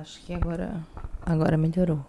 Acho 0.00 0.20
que 0.20 0.32
agora, 0.32 0.80
agora 1.26 1.56
melhorou. 1.56 2.06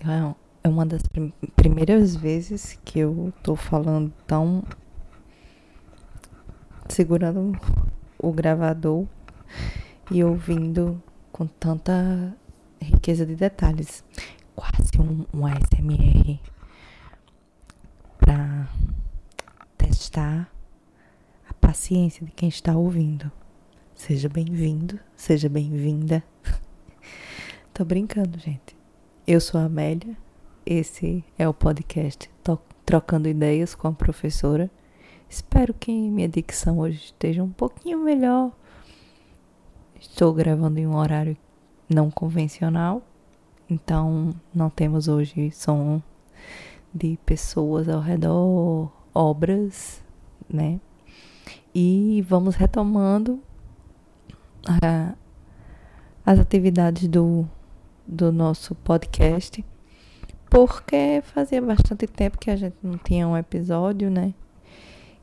É, 0.00 0.34
é 0.64 0.68
uma 0.68 0.84
das 0.84 1.02
prim 1.06 1.32
primeiras 1.54 2.16
vezes 2.16 2.76
que 2.84 2.98
eu 2.98 3.32
tô 3.40 3.54
falando 3.54 4.12
tão. 4.26 4.64
segurando 6.88 7.52
o 8.18 8.32
gravador 8.32 9.06
e 10.10 10.24
ouvindo 10.24 11.00
com 11.30 11.46
tanta 11.46 12.36
riqueza 12.82 13.24
de 13.24 13.36
detalhes. 13.36 14.02
Quase 14.56 14.90
um, 14.98 15.24
um 15.32 15.46
ASMR 15.46 16.40
para 18.18 18.68
testar 19.78 20.50
a 21.48 21.54
paciência 21.54 22.26
de 22.26 22.32
quem 22.32 22.48
está 22.48 22.74
ouvindo. 22.74 23.30
Seja 23.96 24.28
bem-vindo, 24.28 24.98
seja 25.16 25.48
bem-vinda. 25.48 26.22
Tô 27.72 27.84
brincando, 27.84 28.38
gente. 28.38 28.76
Eu 29.26 29.40
sou 29.40 29.58
a 29.58 29.64
Amélia. 29.64 30.16
Esse 30.66 31.24
é 31.38 31.48
o 31.48 31.54
podcast 31.54 32.28
Trocando 32.84 33.28
Ideias 33.28 33.74
com 33.74 33.88
a 33.88 33.92
Professora. 33.92 34.68
Espero 35.30 35.72
que 35.72 35.90
minha 35.92 36.28
dicção 36.28 36.80
hoje 36.80 37.04
esteja 37.04 37.42
um 37.42 37.50
pouquinho 37.50 38.00
melhor. 38.00 38.52
Estou 39.98 40.34
gravando 40.34 40.80
em 40.80 40.86
um 40.86 40.96
horário 40.96 41.36
não 41.88 42.10
convencional, 42.10 43.00
então 43.70 44.34
não 44.52 44.68
temos 44.68 45.08
hoje 45.08 45.50
som 45.52 46.02
de 46.92 47.16
pessoas 47.24 47.88
ao 47.88 48.00
redor, 48.00 48.92
obras, 49.14 50.04
né? 50.52 50.78
E 51.74 52.22
vamos 52.28 52.56
retomando 52.56 53.40
a, 54.66 55.14
as 56.24 56.38
atividades 56.38 57.08
do, 57.08 57.48
do 58.06 58.32
nosso 58.32 58.74
podcast, 58.74 59.64
porque 60.48 61.22
fazia 61.22 61.60
bastante 61.60 62.06
tempo 62.06 62.38
que 62.38 62.50
a 62.50 62.56
gente 62.56 62.76
não 62.82 62.96
tinha 62.98 63.26
um 63.26 63.36
episódio, 63.36 64.10
né? 64.10 64.34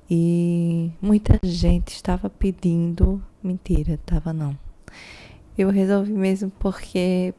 E 0.09 0.91
muita 1.01 1.39
gente 1.41 1.89
estava 1.89 2.29
pedindo. 2.29 3.23
Mentira, 3.41 3.93
estava 3.93 4.33
não. 4.33 4.57
Eu 5.57 5.69
resolvi 5.69 6.11
mesmo 6.11 6.51
porque 6.59 7.33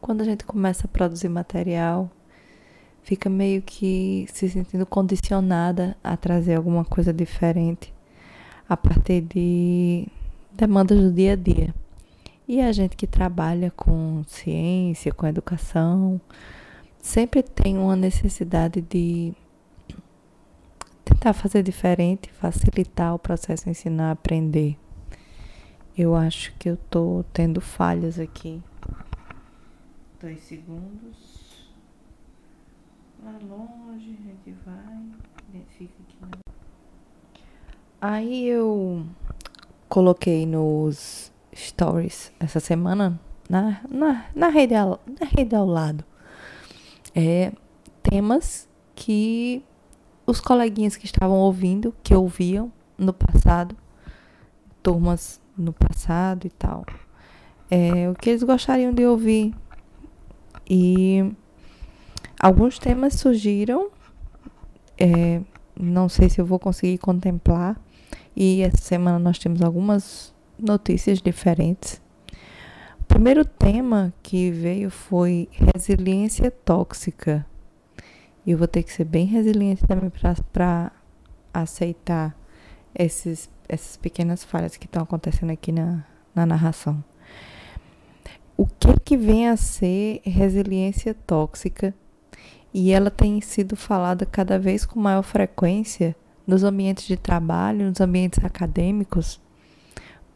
quando 0.00 0.20
a 0.20 0.24
gente 0.24 0.44
começa 0.44 0.86
a 0.86 0.88
produzir 0.88 1.28
material, 1.28 2.10
fica 3.02 3.28
meio 3.28 3.60
que 3.60 4.26
se 4.32 4.48
sentindo 4.48 4.86
condicionada 4.86 5.96
a 6.02 6.16
trazer 6.16 6.54
alguma 6.54 6.84
coisa 6.84 7.12
diferente 7.12 7.92
a 8.68 8.76
partir 8.76 9.20
de 9.22 10.06
demandas 10.54 10.98
do 10.98 11.12
dia 11.12 11.32
a 11.32 11.36
dia. 11.36 11.74
E 12.46 12.60
a 12.60 12.72
gente 12.72 12.96
que 12.96 13.06
trabalha 13.06 13.70
com 13.70 14.22
ciência, 14.26 15.12
com 15.12 15.26
educação, 15.26 16.20
sempre 17.00 17.42
tem 17.42 17.78
uma 17.78 17.96
necessidade 17.96 18.80
de 18.80 19.32
tentar 21.04 21.32
fazer 21.32 21.62
diferente, 21.62 22.30
facilitar 22.32 23.14
o 23.14 23.18
processo 23.18 23.68
ensinar, 23.68 24.10
aprender. 24.10 24.76
Eu 25.96 26.16
acho 26.16 26.54
que 26.58 26.68
eu 26.68 26.76
tô 26.76 27.24
tendo 27.32 27.60
falhas 27.60 28.18
aqui. 28.18 28.62
Dois 30.20 30.40
segundos. 30.40 31.70
Lá 33.22 33.38
longe, 33.42 34.18
a 34.18 34.22
gente 34.22 34.56
vai. 34.64 35.04
Identifica 35.50 35.94
aqui. 36.02 36.16
Né? 36.22 36.42
Aí 38.00 38.48
eu 38.48 39.06
coloquei 39.92 40.46
nos 40.46 41.30
stories 41.54 42.32
essa 42.40 42.58
semana, 42.60 43.20
na, 43.46 43.82
na, 43.90 44.24
na, 44.34 44.48
rede, 44.48 44.74
ao, 44.74 44.98
na 45.20 45.26
rede 45.26 45.54
ao 45.54 45.66
lado, 45.66 46.02
é, 47.14 47.52
temas 48.02 48.66
que 48.94 49.62
os 50.26 50.40
coleguinhas 50.40 50.96
que 50.96 51.04
estavam 51.04 51.36
ouvindo, 51.36 51.94
que 52.02 52.14
ouviam 52.14 52.72
no 52.96 53.12
passado, 53.12 53.76
turmas 54.82 55.38
no 55.58 55.74
passado 55.74 56.46
e 56.46 56.50
tal, 56.50 56.86
é, 57.70 58.08
o 58.08 58.14
que 58.14 58.30
eles 58.30 58.42
gostariam 58.42 58.94
de 58.94 59.04
ouvir. 59.04 59.54
E 60.66 61.34
alguns 62.40 62.78
temas 62.78 63.12
surgiram, 63.12 63.90
é, 64.96 65.42
não 65.78 66.08
sei 66.08 66.30
se 66.30 66.40
eu 66.40 66.46
vou 66.46 66.58
conseguir 66.58 66.96
contemplar 66.96 67.78
e 68.34 68.62
essa 68.62 68.78
semana 68.78 69.18
nós 69.18 69.38
temos 69.38 69.62
algumas 69.62 70.34
notícias 70.58 71.20
diferentes. 71.20 72.00
O 73.00 73.04
primeiro 73.04 73.44
tema 73.44 74.12
que 74.22 74.50
veio 74.50 74.90
foi 74.90 75.48
resiliência 75.52 76.50
tóxica. 76.50 77.44
Eu 78.46 78.56
vou 78.56 78.66
ter 78.66 78.82
que 78.82 78.92
ser 78.92 79.04
bem 79.04 79.26
resiliente 79.26 79.86
também 79.86 80.10
para 80.52 80.92
aceitar 81.52 82.34
esses, 82.94 83.50
essas 83.68 83.96
pequenas 83.96 84.42
falhas 84.42 84.76
que 84.76 84.86
estão 84.86 85.02
acontecendo 85.02 85.50
aqui 85.50 85.70
na, 85.70 86.04
na 86.34 86.46
narração. 86.46 87.04
O 88.56 88.66
que, 88.66 88.98
que 89.04 89.16
vem 89.16 89.48
a 89.48 89.56
ser 89.56 90.20
resiliência 90.24 91.14
tóxica? 91.14 91.94
E 92.72 92.90
ela 92.90 93.10
tem 93.10 93.40
sido 93.40 93.76
falada 93.76 94.24
cada 94.24 94.58
vez 94.58 94.86
com 94.86 94.98
maior 94.98 95.22
frequência 95.22 96.16
nos 96.46 96.64
ambientes 96.64 97.06
de 97.06 97.16
trabalho, 97.16 97.88
nos 97.88 98.00
ambientes 98.00 98.44
acadêmicos, 98.44 99.40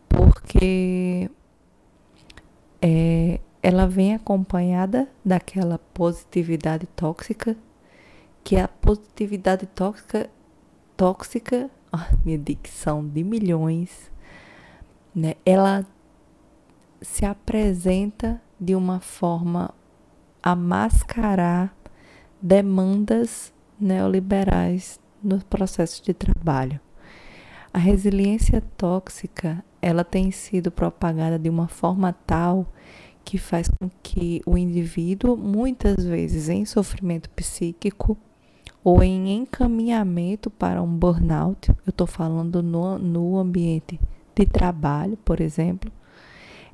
porque 0.08 1.30
é, 2.80 3.40
ela 3.62 3.86
vem 3.86 4.14
acompanhada 4.14 5.08
daquela 5.24 5.78
positividade 5.92 6.86
tóxica, 6.86 7.56
que 8.44 8.56
é 8.56 8.62
a 8.62 8.68
positividade 8.68 9.66
tóxica, 9.66 10.30
tóxica, 10.96 11.68
oh, 11.92 12.16
minha 12.24 12.38
dicção 12.38 13.06
de 13.06 13.24
milhões, 13.24 14.10
né? 15.14 15.34
Ela 15.44 15.84
se 17.02 17.24
apresenta 17.24 18.40
de 18.58 18.74
uma 18.74 19.00
forma 19.00 19.74
a 20.42 20.54
mascarar 20.54 21.76
demandas 22.40 23.52
neoliberais 23.80 25.00
no 25.22 25.42
processo 25.44 26.02
de 26.02 26.14
trabalho. 26.14 26.80
A 27.72 27.78
resiliência 27.78 28.62
tóxica, 28.76 29.62
ela 29.82 30.02
tem 30.02 30.30
sido 30.30 30.70
propagada 30.70 31.38
de 31.38 31.50
uma 31.50 31.68
forma 31.68 32.12
tal 32.26 32.66
que 33.24 33.38
faz 33.38 33.68
com 33.68 33.90
que 34.02 34.40
o 34.46 34.56
indivíduo, 34.56 35.36
muitas 35.36 36.04
vezes 36.04 36.48
em 36.48 36.64
sofrimento 36.64 37.28
psíquico 37.30 38.16
ou 38.84 39.02
em 39.02 39.34
encaminhamento 39.34 40.48
para 40.48 40.80
um 40.80 40.86
burnout, 40.86 41.68
eu 41.70 41.90
estou 41.90 42.06
falando 42.06 42.62
no, 42.62 42.98
no 42.98 43.36
ambiente 43.36 44.00
de 44.34 44.46
trabalho, 44.46 45.16
por 45.24 45.40
exemplo, 45.40 45.90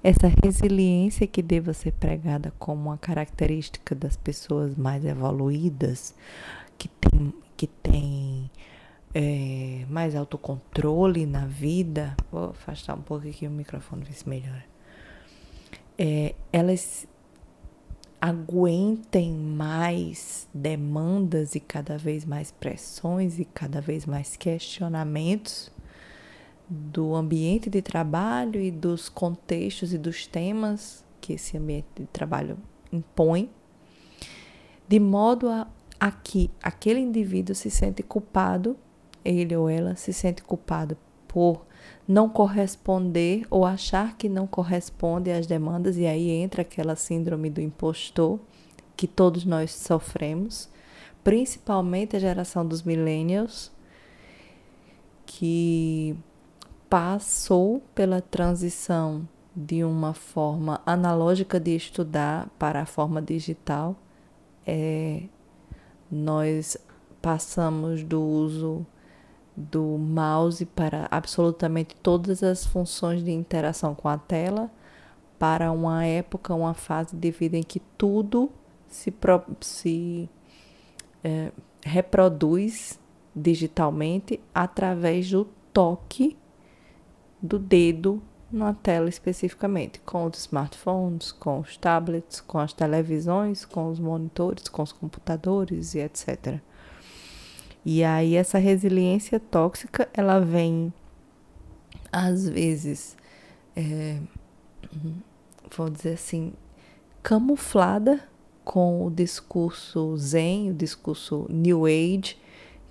essa 0.05 0.31
resiliência 0.45 1.27
que 1.27 1.41
deva 1.41 1.73
ser 1.73 1.93
pregada 1.93 2.53
como 2.59 2.91
uma 2.91 2.99
característica 2.99 3.95
das 3.95 4.17
pessoas 4.17 4.77
mais 4.77 5.05
evoluídas, 5.05 6.15
que 6.82 6.88
tem 6.88 7.32
que 7.56 7.66
tem 7.69 8.50
é, 9.15 9.87
mais 9.88 10.16
autocontrole 10.16 11.26
na 11.26 11.47
vida, 11.47 12.16
vou 12.31 12.50
afastar 12.50 12.97
um 12.97 13.03
pouco 13.03 13.28
aqui 13.28 13.47
o 13.47 13.50
microfone, 13.50 14.03
ver 14.03 14.15
se 14.15 14.28
melhora. 14.28 14.65
É, 15.97 16.34
elas 16.53 17.06
aguentem 18.20 19.32
mais 19.32 20.49
demandas 20.52 21.55
e 21.55 21.61
cada 21.61 21.96
vez 21.96 22.25
mais 22.25 22.50
pressões 22.50 23.38
e 23.38 23.44
cada 23.44 23.81
vez 23.81 24.06
mais 24.06 24.35
questionamentos 24.35 25.70
do 26.69 27.14
ambiente 27.14 27.70
de 27.70 27.81
trabalho 27.81 28.61
e 28.61 28.73
dos 28.73 29.08
contextos 29.08 29.93
e 29.93 29.99
dos 29.99 30.26
temas 30.26 31.05
que 31.20 31.35
esse 31.35 31.56
ambiente 31.56 31.87
de 31.94 32.06
trabalho 32.06 32.58
impõe, 32.93 33.49
de 34.88 34.99
modo 34.99 35.49
a 35.49 35.69
aqui 36.02 36.50
aquele 36.60 36.99
indivíduo 36.99 37.54
se 37.54 37.70
sente 37.70 38.02
culpado, 38.02 38.76
ele 39.25 39.54
ou 39.54 39.69
ela 39.69 39.94
se 39.94 40.12
sente 40.12 40.43
culpado 40.43 40.99
por 41.28 41.64
não 42.08 42.28
corresponder 42.28 43.46
ou 43.49 43.64
achar 43.64 44.16
que 44.16 44.28
não 44.28 44.44
corresponde 44.44 45.31
às 45.31 45.46
demandas, 45.46 45.96
e 45.96 46.04
aí 46.04 46.28
entra 46.28 46.62
aquela 46.62 46.96
síndrome 46.96 47.49
do 47.49 47.60
impostor 47.60 48.40
que 48.96 49.06
todos 49.06 49.44
nós 49.44 49.72
sofremos, 49.72 50.69
principalmente 51.22 52.16
a 52.16 52.19
geração 52.19 52.66
dos 52.66 52.82
millennials, 52.82 53.70
que 55.25 56.16
passou 56.90 57.81
pela 57.94 58.20
transição 58.20 59.26
de 59.54 59.84
uma 59.84 60.14
forma 60.14 60.82
analógica 60.84 61.60
de 61.60 61.76
estudar 61.76 62.50
para 62.58 62.82
a 62.82 62.87
forma 62.87 63.22
digital. 63.22 63.94
É, 64.66 65.22
nós 66.12 66.76
passamos 67.23 68.03
do 68.05 68.20
uso 68.20 68.87
do 69.56 69.82
mouse 69.99 70.64
para 70.67 71.09
absolutamente 71.11 71.97
todas 71.97 72.43
as 72.43 72.67
funções 72.67 73.25
de 73.25 73.31
interação 73.31 73.94
com 73.94 74.09
a 74.09 74.19
tela, 74.19 74.70
para 75.38 75.73
uma 75.73 76.05
época, 76.05 76.55
uma 76.55 76.75
fase 76.75 77.17
de 77.17 77.31
vida 77.31 77.56
em 77.56 77.62
que 77.62 77.81
tudo 77.81 78.50
se, 78.87 79.12
se 79.61 80.29
é, 81.25 81.50
reproduz 81.82 83.00
digitalmente 83.35 84.38
através 84.55 85.31
do 85.31 85.49
toque 85.73 86.37
do 87.41 87.59
dedo 87.59 88.23
na 88.52 88.75
tela 88.75 89.08
especificamente, 89.08 90.00
com 90.00 90.26
os 90.26 90.38
smartphones, 90.38 91.32
com 91.32 91.60
os 91.60 91.76
tablets, 91.76 92.40
com 92.40 92.58
as 92.58 92.72
televisões, 92.72 93.64
com 93.64 93.88
os 93.88 93.99
monitores, 93.99 94.69
com 94.69 94.82
os 94.82 94.93
computadores 94.93 95.94
e 95.94 96.00
etc. 96.00 96.60
E 97.84 98.04
aí 98.04 98.37
essa 98.37 98.58
resiliência 98.58 99.40
tóxica, 99.40 100.08
ela 100.12 100.38
vem 100.38 100.93
às 102.12 102.46
vezes, 102.46 103.16
é, 103.75 104.19
vou 105.75 105.88
dizer 105.88 106.12
assim, 106.12 106.52
camuflada 107.22 108.22
com 108.64 109.06
o 109.06 109.10
discurso 109.10 110.16
zen, 110.16 110.70
o 110.70 110.75
discurso 110.75 111.46
New 111.49 111.87
Age, 111.87 112.37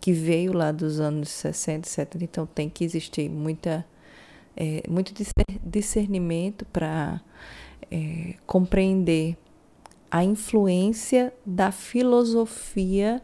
que 0.01 0.11
veio 0.11 0.53
lá 0.53 0.71
dos 0.71 0.99
anos 0.99 1.29
60 1.29 1.87
e 1.87 1.91
70, 1.91 2.23
então 2.23 2.45
tem 2.47 2.67
que 2.67 2.83
existir 2.83 3.29
muita, 3.29 3.85
é, 4.55 4.83
muito 4.89 5.13
discernimento 5.63 6.65
para 6.65 7.21
é, 7.89 8.35
compreender 8.45 9.37
a 10.09 10.23
influência 10.23 11.33
da 11.45 11.71
filosofia, 11.71 13.21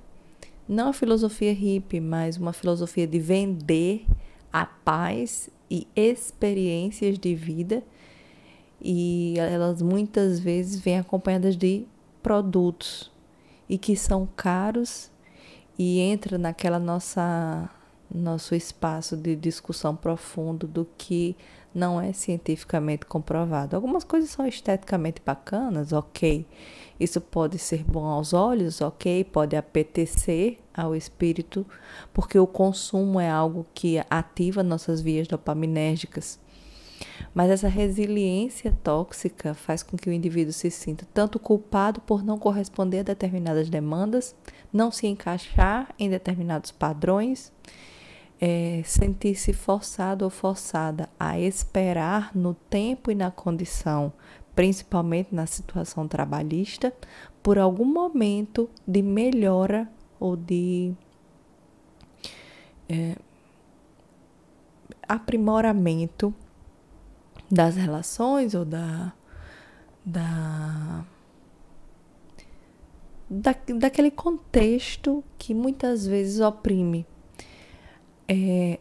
não 0.68 0.89
a 0.89 0.94
filosofia 0.94 1.53
hippie, 1.53 2.00
mas 2.00 2.38
uma 2.38 2.53
filosofia 2.53 3.06
de 3.06 3.19
vender 3.19 4.06
a 4.51 4.65
paz 4.65 5.50
e 5.69 5.88
experiências 5.95 7.19
de 7.19 7.35
vida, 7.35 7.83
e 8.81 9.35
elas 9.38 9.81
muitas 9.81 10.39
vezes 10.39 10.80
vêm 10.80 11.00
acompanhadas 11.00 11.57
de 11.57 11.85
produtos 12.21 13.12
e 13.68 13.77
que 13.77 13.95
são 13.95 14.27
caros 14.35 15.12
e 15.77 16.00
entra 16.00 16.38
naquela 16.38 16.80
nossa 16.80 17.69
nosso 18.13 18.56
espaço 18.56 19.18
de 19.18 19.36
discussão 19.36 19.95
profundo 19.95 20.68
do 20.68 20.88
que 20.98 21.36
não 21.74 22.01
é 22.01 22.12
cientificamente 22.12 23.06
comprovado. 23.06 23.75
Algumas 23.75 24.04
coisas 24.04 24.30
são 24.30 24.48
esteticamente 24.48 25.21
bacanas, 25.24 25.92
ok. 25.94 26.45
Isso 27.00 27.21
pode 27.21 27.59
ser 27.59 27.83
bom 27.83 28.06
aos 28.06 28.33
olhos, 28.33 28.81
ok. 28.81 29.24
Pode 29.25 29.56
apetecer 29.56 30.57
ao 30.74 30.95
espírito, 30.95 31.65
porque 32.13 32.39
o 32.39 32.48
consumo 32.48 33.19
é 33.19 33.30
algo 33.30 33.65
que 33.74 34.01
ativa 34.09 34.63
nossas 34.63 35.01
vias 35.01 35.27
dopaminérgicas. 35.27 36.39
Mas 37.33 37.51
essa 37.51 37.68
resiliência 37.68 38.75
tóxica 38.83 39.54
faz 39.54 39.83
com 39.83 39.95
que 39.95 40.09
o 40.09 40.13
indivíduo 40.13 40.51
se 40.51 40.71
sinta 40.71 41.07
tanto 41.13 41.38
culpado 41.38 42.01
por 42.01 42.24
não 42.24 42.39
corresponder 42.39 43.00
a 43.00 43.04
determinadas 43.04 43.69
demandas, 43.69 44.36
não 44.74 44.92
se 44.92 45.06
encaixar 45.06 45.94
em 46.00 46.09
determinados 46.09 46.71
padrões, 46.71 47.51
é, 48.39 48.81
sentir-se 48.85 49.51
forçado 49.53 50.23
ou 50.23 50.29
forçada 50.29 51.09
a 51.19 51.39
esperar 51.39 52.35
no 52.35 52.53
tempo 52.53 53.11
e 53.11 53.15
na 53.15 53.31
condição, 53.31 54.13
principalmente 54.55 55.33
na 55.33 55.45
situação 55.45 56.07
trabalhista, 56.07 56.93
por 57.41 57.57
algum 57.57 57.85
momento 57.85 58.69
de 58.87 59.01
melhora 59.01 59.89
ou 60.19 60.35
de 60.35 60.93
é, 62.89 63.15
aprimoramento 65.07 66.33
das 67.49 67.75
relações 67.75 68.53
ou 68.53 68.65
da, 68.65 69.13
da, 70.05 71.05
da 73.29 73.55
daquele 73.79 74.11
contexto 74.11 75.23
que 75.37 75.53
muitas 75.53 76.05
vezes 76.05 76.41
oprime. 76.41 77.05
É, 78.27 78.79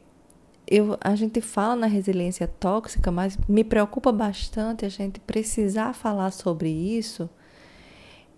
eu, 0.67 0.97
a 1.01 1.15
gente 1.15 1.41
fala 1.41 1.77
na 1.77 1.87
resiliência 1.87 2.49
tóxica, 2.49 3.11
mas 3.11 3.39
me 3.49 3.63
preocupa 3.63 4.11
bastante 4.11 4.85
a 4.85 4.89
gente 4.89 5.21
precisar 5.21 5.93
falar 5.93 6.31
sobre 6.33 6.69
isso 6.69 7.29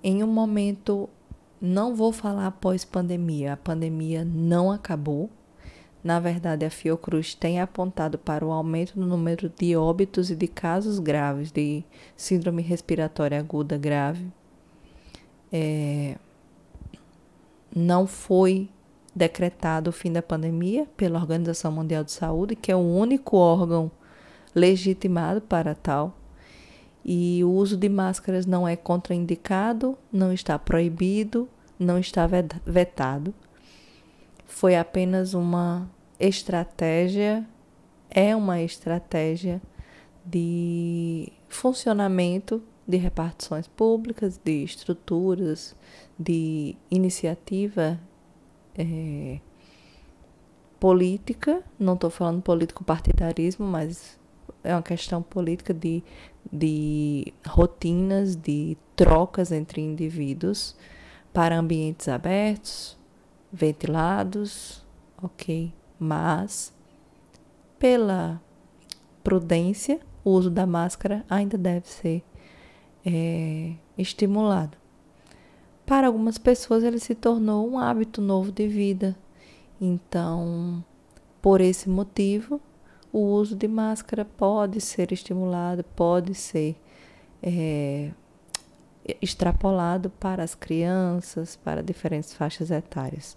em 0.03 0.23
um 0.23 0.27
momento. 0.27 1.09
Não 1.61 1.95
vou 1.95 2.13
falar 2.13 2.51
pós-pandemia, 2.53 3.55
a 3.55 3.57
pandemia 3.57 4.25
não 4.25 4.71
acabou, 4.71 5.29
na 6.03 6.21
verdade, 6.21 6.65
a 6.65 6.71
Fiocruz 6.71 7.35
tem 7.35 7.61
apontado 7.61 8.17
para 8.19 8.45
o 8.45 8.53
aumento 8.53 8.99
no 8.99 9.07
número 9.07 9.49
de 9.49 9.77
óbitos 9.77 10.31
e 10.31 10.37
de 10.37 10.47
casos 10.47 10.99
graves 10.99 11.51
de 11.51 11.85
síndrome 12.17 12.63
respiratória 12.63 13.39
aguda 13.39 13.77
grave. 13.77 14.27
É, 15.53 16.17
não 17.75 18.07
foi 18.07 18.71
decretado 19.19 19.91
o 19.91 19.93
fim 19.93 20.13
da 20.13 20.23
pandemia 20.23 20.87
pela 20.97 21.19
Organização 21.19 21.73
Mundial 21.73 22.05
de 22.05 22.13
Saúde, 22.13 22.57
que 22.57 22.73
é 22.73 22.77
o 22.77 22.79
único 22.79 23.37
órgão 23.37 23.91
legitimado 24.55 25.41
para 25.41 25.75
tal. 25.75 26.17
E 27.05 27.43
o 27.45 27.51
uso 27.51 27.77
de 27.77 27.89
máscaras 27.89 28.47
não 28.47 28.67
é 28.67 28.77
contraindicado, 28.77 29.97
não 30.13 30.33
está 30.33 30.59
proibido, 30.59 31.49
não 31.79 31.99
está 31.99 32.27
vetado 32.67 33.35
foi 34.49 34.75
apenas 34.75 35.35
uma 35.35 35.89
estratégia, 36.19 37.47
é 38.11 38.35
uma 38.35 38.61
estratégia 38.61 39.63
de 40.25 41.31
funcionamento 41.49 42.61
de 42.87 42.97
repartições 42.97 43.69
públicas, 43.69 44.41
de 44.43 44.65
estruturas, 44.65 45.77
de 46.19 46.75
iniciativa 46.91 48.01
é, 48.79 49.41
política. 50.79 51.63
Não 51.79 51.95
estou 51.95 52.09
falando 52.09 52.41
político-partidarismo, 52.41 53.67
mas 53.67 54.19
é 54.63 54.75
uma 54.75 54.83
questão 54.83 55.23
política 55.23 55.75
de, 55.75 56.03
de 56.51 57.33
rotinas, 57.47 58.37
de 58.37 58.77
trocas 58.95 59.53
entre 59.53 59.81
indivíduos 59.81 60.77
para 61.33 61.59
ambientes 61.59 62.09
abertos, 62.09 62.97
ventilados, 63.53 64.85
ok, 65.23 65.73
mas 65.99 66.73
pela 67.79 68.41
prudência, 69.23 70.01
o 70.25 70.31
uso 70.31 70.51
da 70.51 70.67
máscara 70.67 71.25
ainda 71.29 71.59
deve 71.59 71.87
ser 71.87 72.25
é, 73.05 73.75
estimulado. 73.97 74.78
Para 75.89 76.07
algumas 76.07 76.37
pessoas, 76.37 76.85
ele 76.85 76.99
se 76.99 77.15
tornou 77.15 77.67
um 77.67 77.79
hábito 77.79 78.21
novo 78.21 78.53
de 78.53 78.69
vida. 78.69 79.17
Então, 79.81 80.85
por 81.41 81.63
esse 81.63 81.89
motivo, 81.89 82.61
o 83.11 83.21
uso 83.21 83.57
de 83.57 83.67
máscara 83.67 84.23
pode 84.23 84.83
ser 84.83 85.13
estimulado, 85.13 85.83
pode 85.97 86.35
ser 86.35 86.77
é, 87.43 88.11
extrapolado 89.23 90.11
para 90.11 90.43
as 90.43 90.55
crianças, 90.55 91.57
para 91.57 91.83
diferentes 91.83 92.35
faixas 92.35 92.71
etárias. 92.71 93.35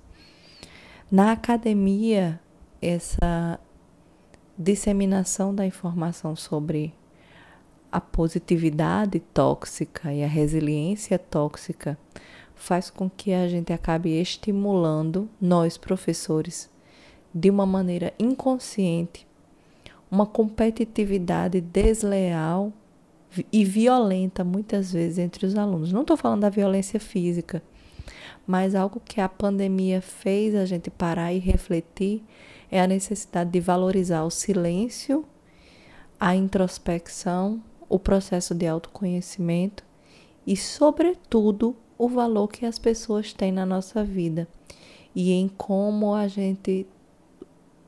Na 1.09 1.31
academia, 1.31 2.37
essa 2.81 3.57
disseminação 4.57 5.55
da 5.55 5.65
informação 5.65 6.35
sobre 6.35 6.93
a 7.89 8.01
positividade 8.01 9.21
tóxica 9.33 10.13
e 10.13 10.21
a 10.21 10.27
resiliência 10.27 11.17
tóxica 11.17 11.97
faz 12.55 12.89
com 12.89 13.09
que 13.09 13.33
a 13.33 13.47
gente 13.47 13.73
acabe 13.73 14.09
estimulando 14.19 15.29
nós 15.39 15.77
professores 15.77 16.69
de 17.33 17.49
uma 17.49 17.65
maneira 17.65 18.13
inconsciente 18.19 19.25
uma 20.11 20.25
competitividade 20.25 21.61
desleal 21.61 22.73
e 23.51 23.63
violenta 23.63 24.43
muitas 24.43 24.91
vezes 24.91 25.17
entre 25.17 25.45
os 25.45 25.55
alunos. 25.55 25.93
Não 25.93 26.01
estou 26.01 26.17
falando 26.17 26.41
da 26.41 26.49
violência 26.49 26.99
física, 26.99 27.63
mas 28.45 28.75
algo 28.75 28.99
que 28.99 29.21
a 29.21 29.29
pandemia 29.29 30.01
fez 30.01 30.53
a 30.53 30.65
gente 30.65 30.89
parar 30.89 31.31
e 31.31 31.39
refletir 31.39 32.21
é 32.69 32.81
a 32.81 32.87
necessidade 32.87 33.51
de 33.51 33.61
valorizar 33.61 34.23
o 34.23 34.29
silêncio, 34.29 35.23
a 36.19 36.35
introspecção, 36.35 37.63
o 37.87 37.97
processo 37.97 38.53
de 38.53 38.67
autoconhecimento 38.67 39.85
e, 40.45 40.57
sobretudo, 40.57 41.75
o 42.01 42.09
valor 42.09 42.47
que 42.47 42.65
as 42.65 42.79
pessoas 42.79 43.31
têm 43.31 43.51
na 43.51 43.63
nossa 43.63 44.03
vida 44.03 44.47
e 45.13 45.31
em 45.33 45.47
como 45.47 46.15
a 46.15 46.27
gente 46.27 46.87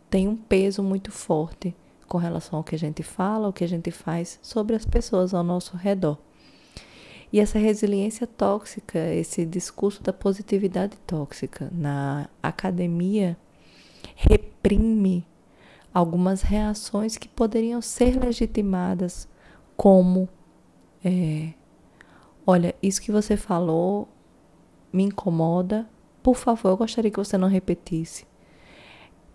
tem 0.08 0.28
um 0.28 0.36
peso 0.36 0.84
muito 0.84 1.12
forte 1.12 1.76
com 2.08 2.20
relação 2.20 2.60
ao 2.60 2.64
que 2.64 2.76
a 2.76 2.78
gente 2.78 3.02
fala, 3.02 3.48
ao 3.48 3.54
que 3.54 3.64
a 3.64 3.68
gente 3.68 3.90
faz 3.90 4.38
sobre 4.40 4.76
as 4.76 4.86
pessoas 4.86 5.34
ao 5.34 5.44
nosso 5.44 5.76
redor. 5.76 6.20
E 7.32 7.40
essa 7.40 7.58
resiliência 7.58 8.28
tóxica, 8.28 9.00
esse 9.16 9.48
discurso 9.48 10.04
da 10.04 10.14
positividade 10.14 10.96
tóxica 11.08 11.72
na 11.74 12.30
academia, 12.44 13.36
reprime 14.16 15.26
algumas 15.92 16.44
reações 16.44 17.18
que 17.18 17.28
poderiam 17.28 17.82
ser 17.82 18.24
legitimadas, 18.24 19.28
como: 19.76 20.30
é, 21.04 21.54
olha, 22.46 22.76
isso 22.82 23.02
que 23.02 23.12
você 23.12 23.36
falou 23.38 24.08
me 24.92 25.04
incomoda, 25.04 25.88
por 26.22 26.36
favor, 26.36 26.70
eu 26.70 26.78
gostaria 26.78 27.12
que 27.12 27.18
você 27.18 27.38
não 27.38 27.48
repetisse. 27.48 28.26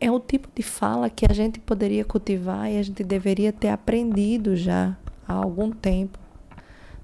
É 0.01 0.11
o 0.11 0.21
tipo 0.21 0.49
de 0.55 0.63
fala 0.63 1.11
que 1.11 1.27
a 1.29 1.35
gente 1.35 1.59
poderia 1.59 2.05
cultivar 2.05 2.71
e 2.71 2.79
a 2.79 2.83
gente 2.83 3.03
deveria 3.03 3.53
ter 3.53 3.69
aprendido 3.69 4.55
já 4.55 4.97
há 5.27 5.33
algum 5.33 5.71
tempo 5.71 6.19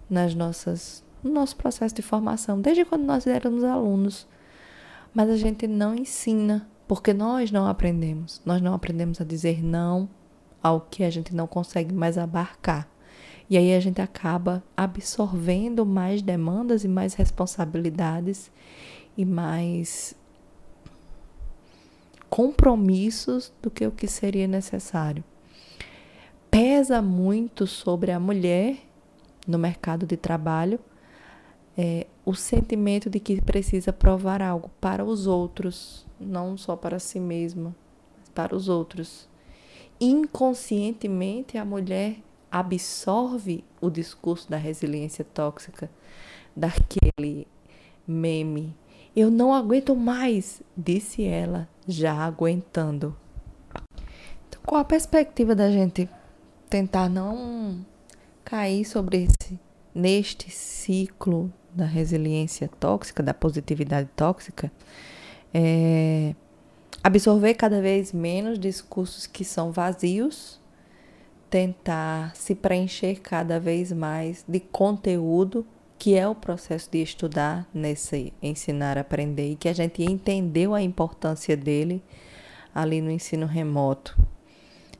nas 0.08 0.34
nossas 0.34 1.04
no 1.24 1.32
nosso 1.32 1.56
processo 1.56 1.94
de 1.94 2.02
formação, 2.02 2.60
desde 2.60 2.84
quando 2.84 3.04
nós 3.04 3.26
éramos 3.26 3.64
alunos. 3.64 4.28
Mas 5.14 5.30
a 5.30 5.36
gente 5.36 5.66
não 5.66 5.94
ensina, 5.94 6.68
porque 6.86 7.14
nós 7.14 7.50
não 7.50 7.66
aprendemos. 7.66 8.42
Nós 8.44 8.60
não 8.60 8.74
aprendemos 8.74 9.20
a 9.20 9.24
dizer 9.24 9.64
não 9.64 10.08
ao 10.62 10.82
que 10.82 11.02
a 11.02 11.10
gente 11.10 11.34
não 11.34 11.46
consegue 11.46 11.94
mais 11.94 12.18
abarcar. 12.18 12.86
E 13.48 13.56
aí 13.56 13.74
a 13.74 13.80
gente 13.80 14.00
acaba 14.00 14.62
absorvendo 14.76 15.84
mais 15.84 16.22
demandas 16.22 16.84
e 16.84 16.88
mais 16.88 17.14
responsabilidades 17.14 18.50
e 19.16 19.24
mais 19.24 20.14
compromissos 22.30 23.52
do 23.62 23.70
que 23.70 23.86
o 23.86 23.92
que 23.92 24.08
seria 24.08 24.48
necessário. 24.48 25.22
Pesa 26.50 27.02
muito 27.02 27.66
sobre 27.66 28.10
a 28.10 28.18
mulher 28.18 28.78
no 29.46 29.58
mercado 29.58 30.06
de 30.06 30.16
trabalho 30.16 30.80
é, 31.76 32.06
o 32.24 32.34
sentimento 32.34 33.10
de 33.10 33.18
que 33.20 33.40
precisa 33.40 33.92
provar 33.92 34.40
algo 34.40 34.70
para 34.80 35.04
os 35.04 35.26
outros, 35.26 36.06
não 36.18 36.56
só 36.56 36.76
para 36.76 36.98
si 36.98 37.20
mesma, 37.20 37.74
mas 38.18 38.28
para 38.28 38.54
os 38.54 38.68
outros. 38.68 39.28
Inconscientemente, 40.00 41.58
a 41.58 41.64
mulher 41.64 42.16
absorve 42.54 43.64
o 43.80 43.90
discurso 43.90 44.48
da 44.48 44.56
resiliência 44.56 45.24
tóxica, 45.24 45.90
daquele 46.54 47.48
meme. 48.06 48.76
Eu 49.16 49.28
não 49.28 49.52
aguento 49.52 49.96
mais, 49.96 50.62
disse 50.76 51.24
ela, 51.24 51.68
já 51.84 52.14
aguentando. 52.14 53.16
Então, 54.48 54.60
qual 54.64 54.80
a 54.80 54.84
perspectiva 54.84 55.52
da 55.52 55.68
gente 55.68 56.08
tentar 56.70 57.08
não 57.08 57.84
cair 58.44 58.84
sobre 58.84 59.24
esse 59.24 59.58
neste 59.92 60.48
ciclo 60.48 61.52
da 61.74 61.84
resiliência 61.84 62.70
tóxica, 62.78 63.20
da 63.20 63.34
positividade 63.34 64.08
tóxica, 64.14 64.70
é 65.52 66.36
absorver 67.02 67.54
cada 67.54 67.82
vez 67.82 68.12
menos 68.12 68.60
discursos 68.60 69.26
que 69.26 69.44
são 69.44 69.72
vazios, 69.72 70.60
tentar 71.54 72.34
se 72.34 72.52
preencher 72.52 73.20
cada 73.20 73.60
vez 73.60 73.92
mais 73.92 74.44
de 74.48 74.58
conteúdo, 74.58 75.64
que 75.96 76.16
é 76.16 76.26
o 76.26 76.34
processo 76.34 76.90
de 76.90 77.00
estudar 77.00 77.64
nesse 77.72 78.32
ensinar, 78.42 78.98
aprender, 78.98 79.52
e 79.52 79.54
que 79.54 79.68
a 79.68 79.72
gente 79.72 80.02
entendeu 80.02 80.74
a 80.74 80.82
importância 80.82 81.56
dele 81.56 82.02
ali 82.74 83.00
no 83.00 83.08
ensino 83.08 83.46
remoto, 83.46 84.20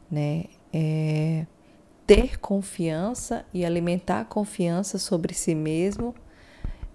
né? 0.08 0.44
É, 0.72 1.44
ter 2.06 2.38
confiança 2.38 3.44
e 3.52 3.64
alimentar 3.64 4.24
confiança 4.26 4.96
sobre 4.96 5.34
si 5.34 5.56
mesmo 5.56 6.14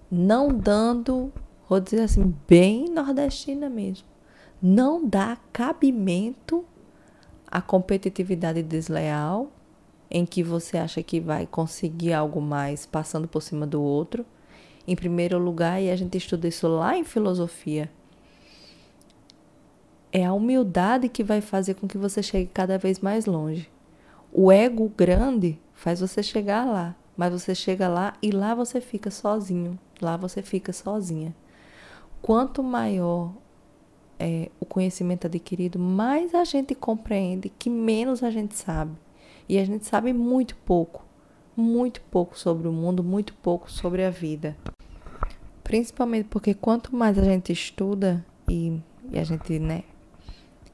não 0.10 0.48
dando, 0.48 1.34
vou 1.68 1.82
dizer 1.82 2.04
assim, 2.04 2.34
bem 2.48 2.86
nordestina 2.90 3.70
mesmo, 3.70 4.08
não 4.62 5.06
dá 5.06 5.38
cabimento 5.52 6.64
à 7.50 7.62
competitividade 7.62 8.62
desleal 8.62 9.52
em 10.10 10.26
que 10.26 10.42
você 10.42 10.78
acha 10.78 11.04
que 11.04 11.20
vai 11.20 11.46
conseguir 11.46 12.14
algo 12.14 12.42
mais 12.42 12.86
passando 12.86 13.28
por 13.28 13.42
cima 13.42 13.68
do 13.68 13.82
outro. 13.82 14.26
Em 14.88 14.96
primeiro 14.96 15.38
lugar, 15.38 15.82
e 15.82 15.92
a 15.92 15.96
gente 15.96 16.18
estuda 16.18 16.48
isso 16.48 16.68
lá 16.68 16.98
em 16.98 17.04
filosofia, 17.04 17.92
é 20.12 20.26
a 20.26 20.34
humildade 20.34 21.08
que 21.08 21.24
vai 21.24 21.42
fazer 21.42 21.76
com 21.76 21.88
que 21.88 21.98
você 21.98 22.24
chegue 22.24 22.50
cada 22.52 22.78
vez 22.78 23.00
mais 23.00 23.28
longe. 23.28 23.70
O 24.34 24.52
ego 24.52 24.92
grande 24.98 25.60
faz 25.74 26.00
você 26.00 26.24
chegar 26.24 26.66
lá, 26.66 26.96
mas 27.16 27.32
você 27.32 27.54
chega 27.54 27.88
lá 27.88 28.14
e 28.22 28.32
lá 28.32 28.56
você 28.56 28.82
fica 28.82 29.12
sozinho, 29.12 29.78
Lá 30.02 30.16
você 30.16 30.42
fica 30.42 30.72
sozinha. 30.72 31.36
Quanto 32.22 32.64
maior 32.64 33.34
é, 34.20 34.50
o 34.60 34.66
conhecimento 34.66 35.28
adquirido, 35.28 35.80
mais 35.80 36.36
a 36.36 36.44
gente 36.44 36.76
compreende 36.76 37.50
que 37.50 37.70
menos 37.70 38.22
a 38.22 38.30
gente 38.30 38.56
sabe. 38.56 38.92
E 39.48 39.58
a 39.58 39.66
gente 39.66 39.86
sabe 39.86 40.14
muito 40.14 40.56
pouco, 40.58 41.04
muito 41.56 42.02
pouco 42.02 42.38
sobre 42.38 42.68
o 42.68 42.72
mundo, 42.72 43.04
muito 43.04 43.34
pouco 43.36 43.72
sobre 43.72 44.04
a 44.04 44.10
vida. 44.10 44.56
Principalmente 45.64 46.28
porque 46.30 46.54
quanto 46.54 46.96
mais 46.96 47.18
a 47.18 47.24
gente 47.24 47.52
estuda 47.52 48.24
e, 48.48 48.80
e 49.12 49.18
a 49.18 49.24
gente 49.24 49.58
né, 49.58 49.84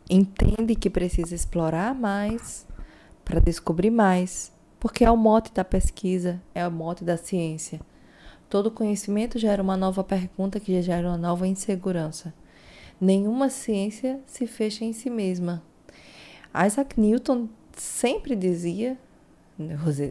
entende 0.09 0.75
que 0.75 0.89
precisa 0.89 1.35
explorar 1.35 1.93
mais 1.93 2.65
para 3.23 3.39
descobrir 3.39 3.91
mais, 3.91 4.51
porque 4.79 5.05
é 5.05 5.11
o 5.11 5.17
mote 5.17 5.53
da 5.53 5.63
pesquisa, 5.63 6.41
é 6.53 6.67
o 6.67 6.71
mote 6.71 7.03
da 7.03 7.17
ciência. 7.17 7.79
Todo 8.49 8.69
conhecimento 8.69 9.39
gera 9.39 9.61
uma 9.61 9.75
nova 9.75 10.03
pergunta 10.03 10.59
que 10.59 10.81
gera 10.81 11.07
uma 11.07 11.17
nova 11.17 11.47
insegurança. 11.47 12.33
Nenhuma 12.99 13.49
ciência 13.49 14.19
se 14.25 14.47
fecha 14.47 14.85
em 14.85 14.93
si 14.93 15.09
mesma. 15.09 15.61
Isaac 16.65 16.99
Newton 16.99 17.49
sempre 17.75 18.35
dizia, 18.35 18.97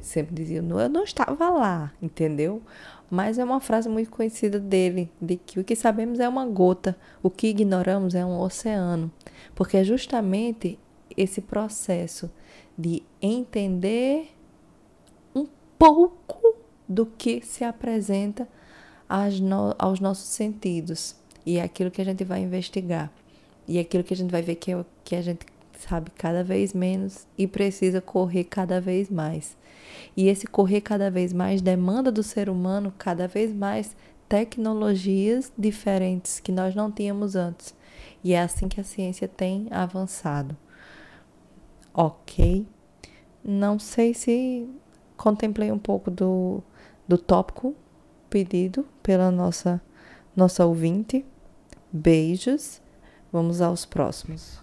sempre 0.02 0.34
dizia, 0.34 0.58
eu 0.58 0.88
não 0.88 1.02
estava 1.02 1.48
lá, 1.48 1.92
entendeu? 2.02 2.62
Mas 3.10 3.38
é 3.38 3.44
uma 3.44 3.60
frase 3.60 3.88
muito 3.88 4.10
conhecida 4.10 4.58
dele, 4.58 5.10
de 5.20 5.36
que 5.36 5.58
o 5.58 5.64
que 5.64 5.74
sabemos 5.74 6.20
é 6.20 6.28
uma 6.28 6.46
gota, 6.46 6.96
o 7.22 7.30
que 7.30 7.46
ignoramos 7.46 8.14
é 8.14 8.24
um 8.24 8.38
oceano. 8.38 9.10
Porque 9.54 9.78
é 9.78 9.84
justamente 9.84 10.78
esse 11.16 11.40
processo 11.40 12.30
de 12.76 13.02
entender 13.22 14.34
um 15.34 15.46
pouco 15.78 16.56
do 16.88 17.06
que 17.06 17.40
se 17.40 17.64
apresenta 17.64 18.48
aos 19.08 20.00
nossos 20.00 20.26
sentidos. 20.26 21.16
E 21.44 21.58
é 21.58 21.62
aquilo 21.62 21.90
que 21.90 22.00
a 22.00 22.04
gente 22.04 22.24
vai 22.24 22.40
investigar. 22.40 23.10
E 23.66 23.78
é 23.78 23.80
aquilo 23.80 24.04
que 24.04 24.14
a 24.14 24.16
gente 24.16 24.30
vai 24.30 24.42
ver 24.42 24.56
que, 24.56 24.72
é, 24.72 24.84
que 25.04 25.16
a 25.16 25.22
gente 25.22 25.46
sabe 25.78 26.10
cada 26.16 26.42
vez 26.42 26.72
menos 26.72 27.26
e 27.36 27.46
precisa 27.46 28.00
correr 28.00 28.44
cada 28.44 28.80
vez 28.80 29.10
mais. 29.10 29.56
E 30.16 30.28
esse 30.28 30.46
correr 30.46 30.80
cada 30.80 31.10
vez 31.10 31.32
mais 31.32 31.60
demanda 31.60 32.10
do 32.10 32.22
ser 32.22 32.48
humano 32.48 32.92
cada 32.96 33.26
vez 33.28 33.52
mais 33.52 33.96
tecnologias 34.28 35.52
diferentes 35.56 36.40
que 36.40 36.52
nós 36.52 36.74
não 36.74 36.90
tínhamos 36.90 37.36
antes. 37.36 37.74
E 38.22 38.32
é 38.32 38.40
assim 38.40 38.68
que 38.68 38.80
a 38.80 38.84
ciência 38.84 39.28
tem 39.28 39.68
avançado. 39.70 40.56
Ok. 41.92 42.66
Não 43.44 43.78
sei 43.78 44.14
se 44.14 44.68
contemplei 45.16 45.70
um 45.70 45.78
pouco 45.78 46.10
do 46.10 46.62
do 47.06 47.18
tópico 47.18 47.74
pedido 48.30 48.86
pela 49.02 49.30
nossa 49.30 49.80
nossa 50.34 50.64
ouvinte. 50.64 51.24
Beijos. 51.96 52.80
Vamos 53.32 53.60
aos 53.60 53.86
próximos. 53.86 54.58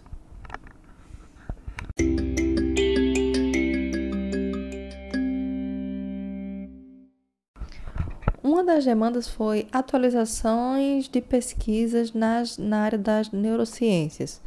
Uma 8.44 8.66
das 8.66 8.84
demandas 8.84 9.30
foi 9.30 9.66
atualizações 9.72 11.08
de 11.08 11.22
pesquisas 11.22 12.12
nas, 12.12 12.58
na 12.58 12.82
área 12.82 12.98
das 12.98 13.32
neurociências. 13.32 14.42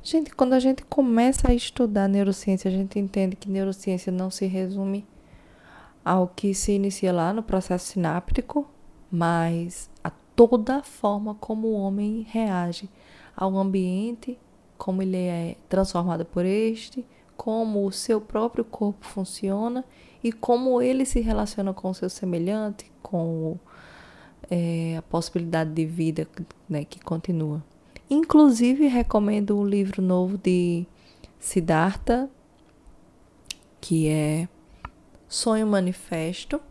Gente, 0.00 0.32
quando 0.32 0.52
a 0.52 0.60
gente 0.60 0.84
começa 0.84 1.50
a 1.50 1.54
estudar 1.54 2.08
neurociência, 2.08 2.68
a 2.68 2.72
gente 2.72 2.96
entende 2.96 3.34
que 3.34 3.50
neurociência 3.50 4.12
não 4.12 4.30
se 4.30 4.46
resume 4.46 5.04
ao 6.04 6.28
que 6.28 6.54
se 6.54 6.70
inicia 6.70 7.12
lá 7.12 7.32
no 7.32 7.42
processo 7.42 7.86
sináptico, 7.86 8.70
mas 9.10 9.90
a 10.04 10.12
toda 10.48 10.76
a 10.76 10.82
forma 10.82 11.34
como 11.34 11.68
o 11.68 11.74
homem 11.74 12.26
reage 12.30 12.88
ao 13.36 13.58
ambiente, 13.58 14.38
como 14.78 15.02
ele 15.02 15.18
é 15.18 15.56
transformado 15.68 16.24
por 16.24 16.46
este, 16.46 17.04
como 17.36 17.84
o 17.84 17.92
seu 17.92 18.22
próprio 18.22 18.64
corpo 18.64 19.04
funciona 19.04 19.84
e 20.24 20.32
como 20.32 20.80
ele 20.80 21.04
se 21.04 21.20
relaciona 21.20 21.74
com 21.74 21.90
o 21.90 21.94
seu 21.94 22.08
semelhante, 22.08 22.90
com 23.02 23.58
é, 24.50 24.96
a 24.96 25.02
possibilidade 25.02 25.72
de 25.74 25.84
vida 25.84 26.26
né, 26.66 26.86
que 26.86 26.98
continua. 27.00 27.62
Inclusive, 28.08 28.86
recomendo 28.86 29.58
um 29.58 29.66
livro 29.66 30.00
novo 30.00 30.38
de 30.38 30.86
Siddhartha, 31.38 32.30
que 33.78 34.08
é 34.08 34.48
Sonho 35.28 35.66
Manifesto, 35.66 36.62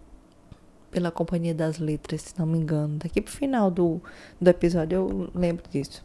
pela 0.91 1.11
Companhia 1.11 1.53
das 1.53 1.79
Letras, 1.79 2.21
se 2.21 2.39
não 2.39 2.45
me 2.45 2.57
engano. 2.57 2.97
Daqui 2.97 3.21
pro 3.21 3.31
final 3.31 3.71
do, 3.71 4.01
do 4.39 4.49
episódio 4.49 4.95
eu 4.95 5.29
lembro 5.33 5.63
disso. 5.69 6.03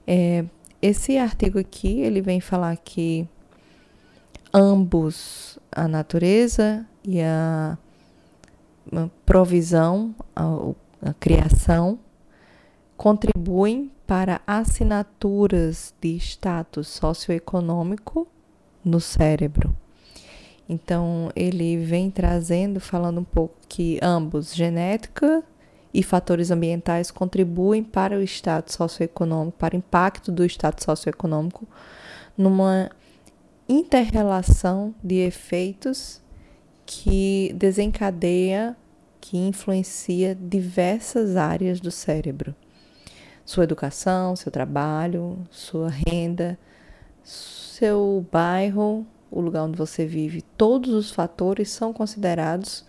É, 0.06 0.46
esse 0.82 1.18
artigo 1.18 1.58
aqui, 1.58 2.02
ele 2.02 2.22
vem 2.22 2.40
falar 2.40 2.78
que 2.78 3.28
ambos, 4.54 5.58
a 5.72 5.88
natureza 5.88 6.86
e 7.04 7.22
a 7.22 7.78
provisão, 9.26 10.14
a, 10.36 11.10
a 11.10 11.14
criação, 11.14 11.98
contribuem 12.96 13.92
para 14.06 14.42
assinaturas 14.46 15.94
de 16.00 16.16
status 16.18 16.88
socioeconômico 16.88 18.28
no 18.86 19.00
cérebro. 19.00 19.76
Então, 20.70 21.30
ele 21.36 21.78
vem 21.78 22.10
trazendo, 22.10 22.80
falando 22.80 23.20
um 23.20 23.24
pouco 23.24 23.56
que 23.68 24.00
ambos, 24.02 24.54
genética 24.54 25.44
e 25.94 26.02
fatores 26.02 26.52
ambientais, 26.52 27.12
contribuem 27.12 27.84
para 27.84 28.18
o 28.18 28.22
status 28.22 28.76
socioeconômico, 28.76 29.58
para 29.58 29.76
o 29.76 29.78
impacto 29.78 30.32
do 30.32 30.46
status 30.46 30.86
socioeconômico, 30.86 31.68
numa 32.38 32.90
interrelação 33.68 34.94
de 35.04 35.16
efeitos 35.16 36.22
que 36.86 37.54
desencadeia, 37.56 38.76
que 39.22 39.38
influencia 39.38 40.36
diversas 40.36 41.36
áreas 41.36 41.80
do 41.80 41.92
cérebro. 41.92 42.54
Sua 43.46 43.64
educação, 43.64 44.36
seu 44.36 44.52
trabalho, 44.52 45.38
sua 45.50 45.90
renda, 45.90 46.58
seu 47.24 48.26
bairro, 48.32 49.06
o 49.32 49.42
lugar 49.42 49.64
onde 49.64 49.78
você 49.78 50.06
vive, 50.06 50.42
todos 50.42 50.94
os 50.94 51.12
fatores 51.12 51.70
são 51.70 51.92
considerados 51.92 52.86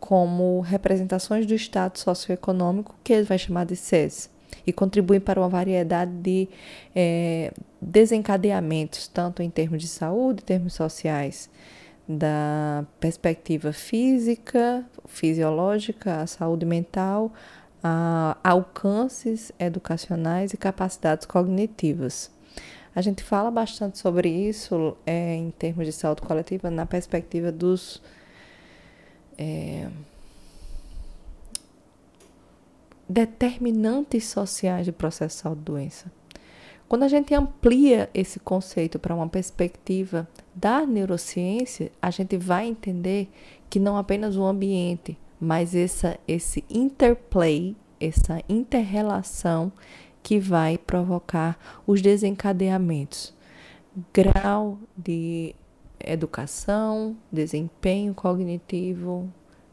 como 0.00 0.60
representações 0.60 1.46
do 1.46 1.54
estado 1.54 1.98
socioeconômico 1.98 2.94
que 3.02 3.12
ele 3.12 3.24
vai 3.24 3.38
chamar 3.38 3.64
de 3.64 3.76
SES 3.76 4.35
e 4.66 4.72
contribuem 4.72 5.20
para 5.20 5.40
uma 5.40 5.48
variedade 5.48 6.12
de 6.12 6.48
é, 6.94 7.52
desencadeamentos, 7.80 9.08
tanto 9.08 9.42
em 9.42 9.50
termos 9.50 9.80
de 9.82 9.88
saúde, 9.88 10.42
em 10.42 10.46
termos 10.46 10.74
sociais, 10.74 11.48
da 12.08 12.84
perspectiva 13.00 13.72
física, 13.72 14.84
fisiológica, 15.06 16.22
a 16.22 16.26
saúde 16.26 16.64
mental, 16.64 17.32
a 17.82 18.36
alcances 18.42 19.52
educacionais 19.58 20.52
e 20.52 20.56
capacidades 20.56 21.26
cognitivas. 21.26 22.30
A 22.94 23.02
gente 23.02 23.22
fala 23.22 23.50
bastante 23.50 23.98
sobre 23.98 24.28
isso 24.28 24.96
é, 25.04 25.34
em 25.34 25.50
termos 25.50 25.84
de 25.84 25.92
saúde 25.92 26.22
coletiva 26.22 26.70
na 26.70 26.86
perspectiva 26.86 27.52
dos 27.52 28.00
é, 29.36 29.88
determinantes 33.08 34.24
sociais 34.24 34.86
do 34.86 34.92
processo 34.92 35.36
de 35.36 35.42
saúde-doença. 35.42 36.10
Quando 36.88 37.02
a 37.02 37.08
gente 37.08 37.34
amplia 37.34 38.08
esse 38.14 38.38
conceito 38.38 38.98
para 38.98 39.14
uma 39.14 39.28
perspectiva 39.28 40.28
da 40.54 40.86
neurociência, 40.86 41.90
a 42.00 42.10
gente 42.10 42.36
vai 42.36 42.68
entender 42.68 43.28
que 43.68 43.80
não 43.80 43.96
apenas 43.96 44.36
o 44.36 44.44
ambiente, 44.44 45.18
mas 45.40 45.74
essa, 45.74 46.16
esse 46.28 46.64
interplay, 46.70 47.74
essa 48.00 48.40
interrelação 48.48 49.72
que 50.22 50.38
vai 50.38 50.78
provocar 50.78 51.58
os 51.86 52.00
desencadeamentos. 52.00 53.34
Grau 54.12 54.78
de 54.96 55.54
educação, 55.98 57.16
desempenho 57.32 58.14
cognitivo, 58.14 59.28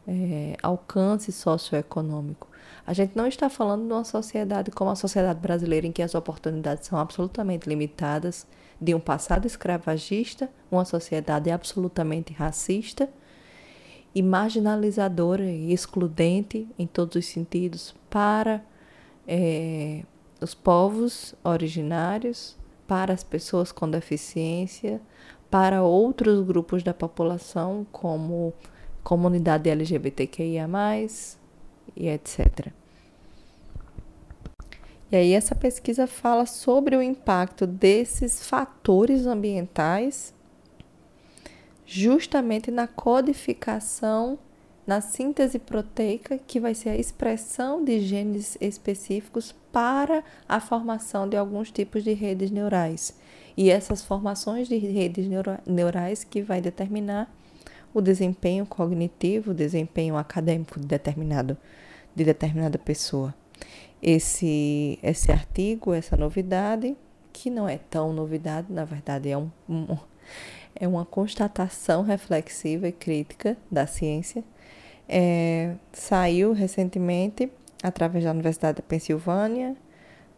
é, 0.07 0.55
alcance 0.63 1.31
socioeconômico. 1.31 2.47
A 2.85 2.93
gente 2.93 3.15
não 3.15 3.25
está 3.25 3.49
falando 3.49 3.87
de 3.87 3.93
uma 3.93 4.03
sociedade 4.03 4.71
como 4.71 4.91
a 4.91 4.95
sociedade 4.95 5.39
brasileira, 5.39 5.87
em 5.87 5.91
que 5.91 6.01
as 6.01 6.15
oportunidades 6.15 6.87
são 6.87 6.99
absolutamente 6.99 7.67
limitadas, 7.67 8.45
de 8.79 8.93
um 8.93 8.99
passado 8.99 9.45
escravagista, 9.45 10.49
uma 10.69 10.83
sociedade 10.83 11.49
absolutamente 11.49 12.33
racista 12.33 13.09
e 14.13 14.21
marginalizadora 14.21 15.45
e 15.45 15.71
excludente 15.71 16.67
em 16.77 16.85
todos 16.85 17.15
os 17.15 17.25
sentidos 17.25 17.95
para 18.09 18.61
é, 19.25 20.03
os 20.41 20.53
povos 20.53 21.33
originários, 21.43 22.57
para 22.85 23.13
as 23.13 23.23
pessoas 23.23 23.71
com 23.71 23.89
deficiência, 23.89 25.01
para 25.49 25.83
outros 25.83 26.45
grupos 26.45 26.83
da 26.83 26.93
população, 26.93 27.87
como 27.91 28.53
comunidade 29.03 29.69
LGBTQIA, 29.69 30.67
e 31.95 32.09
etc. 32.09 32.71
E 35.11 35.15
aí, 35.15 35.33
essa 35.33 35.53
pesquisa 35.53 36.07
fala 36.07 36.45
sobre 36.45 36.95
o 36.95 37.01
impacto 37.01 37.67
desses 37.67 38.47
fatores 38.47 39.27
ambientais 39.27 40.33
justamente 41.85 42.71
na 42.71 42.87
codificação, 42.87 44.39
na 44.87 45.01
síntese 45.01 45.59
proteica, 45.59 46.39
que 46.39 46.59
vai 46.59 46.73
ser 46.73 46.89
a 46.89 46.97
expressão 46.97 47.83
de 47.83 47.99
genes 47.99 48.57
específicos 48.59 49.53
para 49.71 50.23
a 50.49 50.59
formação 50.59 51.29
de 51.29 51.37
alguns 51.37 51.71
tipos 51.71 52.03
de 52.03 52.13
redes 52.13 52.49
neurais. 52.49 53.15
E 53.55 53.69
essas 53.69 54.01
formações 54.01 54.67
de 54.67 54.77
redes 54.77 55.27
neurais 55.67 56.23
que 56.23 56.41
vai 56.41 56.59
determinar 56.59 57.31
o 57.93 58.01
desempenho 58.01 58.65
cognitivo, 58.65 59.51
o 59.51 59.53
desempenho 59.53 60.17
acadêmico 60.17 60.79
de 60.79 60.87
determinado 60.87 61.57
de 62.15 62.23
determinada 62.23 62.77
pessoa. 62.77 63.33
Esse 64.01 64.99
esse 65.01 65.31
artigo, 65.31 65.93
essa 65.93 66.15
novidade, 66.15 66.95
que 67.31 67.49
não 67.49 67.67
é 67.67 67.77
tão 67.77 68.13
novidade, 68.13 68.71
na 68.71 68.85
verdade 68.85 69.29
é 69.29 69.37
um, 69.37 69.49
um 69.67 69.97
é 70.75 70.87
uma 70.87 71.05
constatação 71.05 72.01
reflexiva 72.03 72.87
e 72.87 72.91
crítica 72.91 73.57
da 73.69 73.85
ciência. 73.85 74.43
É, 75.07 75.75
saiu 75.91 76.53
recentemente 76.53 77.51
através 77.83 78.23
da 78.23 78.31
Universidade 78.31 78.77
da 78.77 78.83
Pensilvânia, 78.83 79.75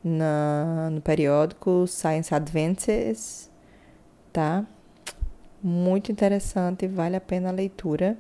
na, 0.04 0.90
no 0.92 1.02
periódico 1.02 1.88
Science 1.88 2.34
Advances, 2.34 3.50
tá? 4.32 4.66
Muito 5.68 6.12
interessante, 6.12 6.86
vale 6.86 7.16
a 7.16 7.20
pena 7.20 7.50
a 7.50 7.52
leitura. 7.52 8.16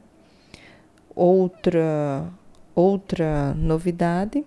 Outra, 1.15 2.27
outra 2.73 3.53
novidade 3.53 4.43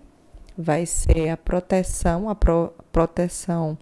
vai 0.57 0.85
ser 0.85 1.29
a 1.29 1.37
proteção, 1.37 2.29
a 2.29 2.35
pro, 2.35 2.73
proteção, 2.91 3.77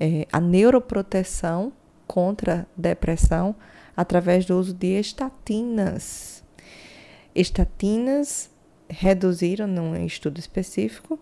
é, 0.00 0.26
a 0.32 0.40
neuroproteção 0.40 1.72
contra 2.04 2.66
depressão 2.76 3.54
através 3.96 4.44
do 4.44 4.58
uso 4.58 4.74
de 4.74 4.98
estatinas. 4.98 6.42
Estatinas 7.32 8.50
reduziram, 8.90 9.68
num 9.68 10.04
estudo 10.04 10.40
específico, 10.40 11.16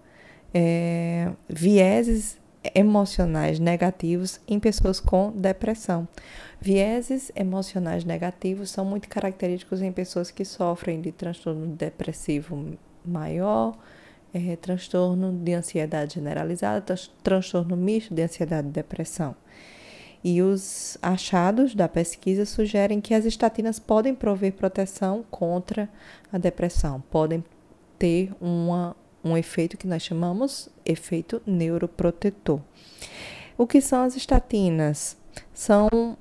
é, 0.54 1.30
vieses 1.46 2.39
emocionais 2.74 3.58
negativos 3.58 4.40
em 4.46 4.60
pessoas 4.60 5.00
com 5.00 5.32
depressão. 5.32 6.06
Vieses 6.60 7.32
emocionais 7.34 8.04
negativos 8.04 8.70
são 8.70 8.84
muito 8.84 9.08
característicos 9.08 9.80
em 9.80 9.90
pessoas 9.90 10.30
que 10.30 10.44
sofrem 10.44 11.00
de 11.00 11.10
transtorno 11.10 11.66
depressivo 11.68 12.76
maior, 13.04 13.78
é, 14.32 14.56
transtorno 14.56 15.32
de 15.32 15.54
ansiedade 15.54 16.14
generalizada, 16.14 16.94
transtorno 17.22 17.76
misto 17.76 18.14
de 18.14 18.22
ansiedade 18.22 18.68
e 18.68 18.72
depressão. 18.72 19.34
E 20.22 20.42
os 20.42 20.98
achados 21.00 21.74
da 21.74 21.88
pesquisa 21.88 22.44
sugerem 22.44 23.00
que 23.00 23.14
as 23.14 23.24
estatinas 23.24 23.78
podem 23.78 24.14
prover 24.14 24.52
proteção 24.52 25.24
contra 25.30 25.88
a 26.30 26.36
depressão, 26.36 27.02
podem 27.10 27.42
ter 27.98 28.30
uma, 28.38 28.94
um 29.22 29.36
efeito 29.36 29.76
que 29.76 29.86
nós 29.86 30.02
chamamos 30.02 30.68
efeito 30.84 31.42
neuroprotetor. 31.46 32.60
O 33.56 33.66
que 33.66 33.80
são 33.80 34.02
as 34.02 34.16
estatinas? 34.16 35.16
São 35.52 36.16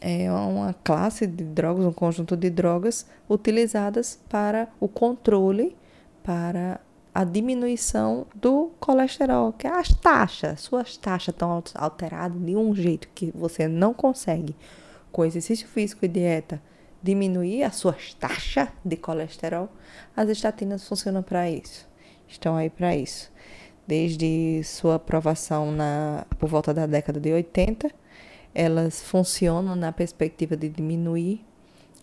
é 0.00 0.32
uma 0.32 0.74
classe 0.82 1.26
de 1.26 1.44
drogas, 1.44 1.84
um 1.84 1.92
conjunto 1.92 2.36
de 2.36 2.48
drogas 2.48 3.06
utilizadas 3.28 4.18
para 4.28 4.68
o 4.80 4.88
controle, 4.88 5.76
para 6.22 6.80
a 7.14 7.24
diminuição 7.24 8.26
do 8.34 8.70
colesterol, 8.80 9.52
que 9.52 9.66
é 9.66 9.70
as 9.70 9.88
taxas. 9.88 10.60
Suas 10.60 10.96
taxas 10.96 11.34
estão 11.34 11.62
alteradas 11.74 12.40
de 12.40 12.56
um 12.56 12.74
jeito 12.74 13.08
que 13.14 13.30
você 13.34 13.68
não 13.68 13.92
consegue, 13.92 14.56
com 15.12 15.24
exercício 15.24 15.68
físico 15.68 16.04
e 16.04 16.08
dieta, 16.08 16.62
diminuir 17.02 17.62
as 17.62 17.76
suas 17.76 18.14
taxas 18.14 18.68
de 18.84 18.96
colesterol. 18.96 19.68
As 20.16 20.28
estatinas 20.28 20.86
funcionam 20.86 21.22
para 21.22 21.50
isso, 21.50 21.88
estão 22.28 22.56
aí 22.56 22.70
para 22.70 22.96
isso. 22.96 23.30
desde 23.86 24.62
sua 24.62 24.94
aprovação 24.96 25.72
na, 25.72 26.24
por 26.38 26.48
volta 26.48 26.72
da 26.72 26.86
década 26.86 27.18
de 27.18 27.32
80. 27.32 27.90
Elas 28.54 29.02
funcionam 29.02 29.74
na 29.74 29.90
perspectiva 29.92 30.56
de 30.56 30.68
diminuir 30.68 31.44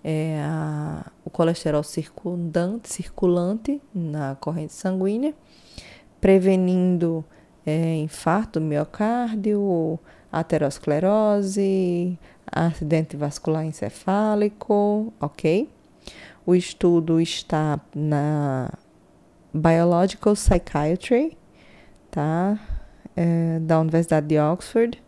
é, 0.04 0.40
a, 0.42 1.12
o 1.24 1.30
colesterol 1.30 1.84
circundante, 1.84 2.90
circulante 2.90 3.82
na 3.94 4.36
corrente 4.36 4.74
sanguínea, 4.74 5.34
prevenindo 6.20 7.24
é, 7.66 7.96
infarto 7.96 8.60
miocárdio, 8.60 10.00
aterosclerose, 10.32 12.18
acidente 12.52 13.18
vascular 13.18 13.66
encefálico, 13.66 15.14
ok? 15.20 15.70
O 16.46 16.56
estudo 16.56 17.20
está 17.20 17.80
na 17.94 18.72
Biological 19.54 20.34
Psychiatry, 20.34 21.38
tá? 22.10 22.60
É, 23.16 23.60
da 23.60 23.80
Universidade 23.80 24.28
de 24.28 24.40
Oxford. 24.40 25.04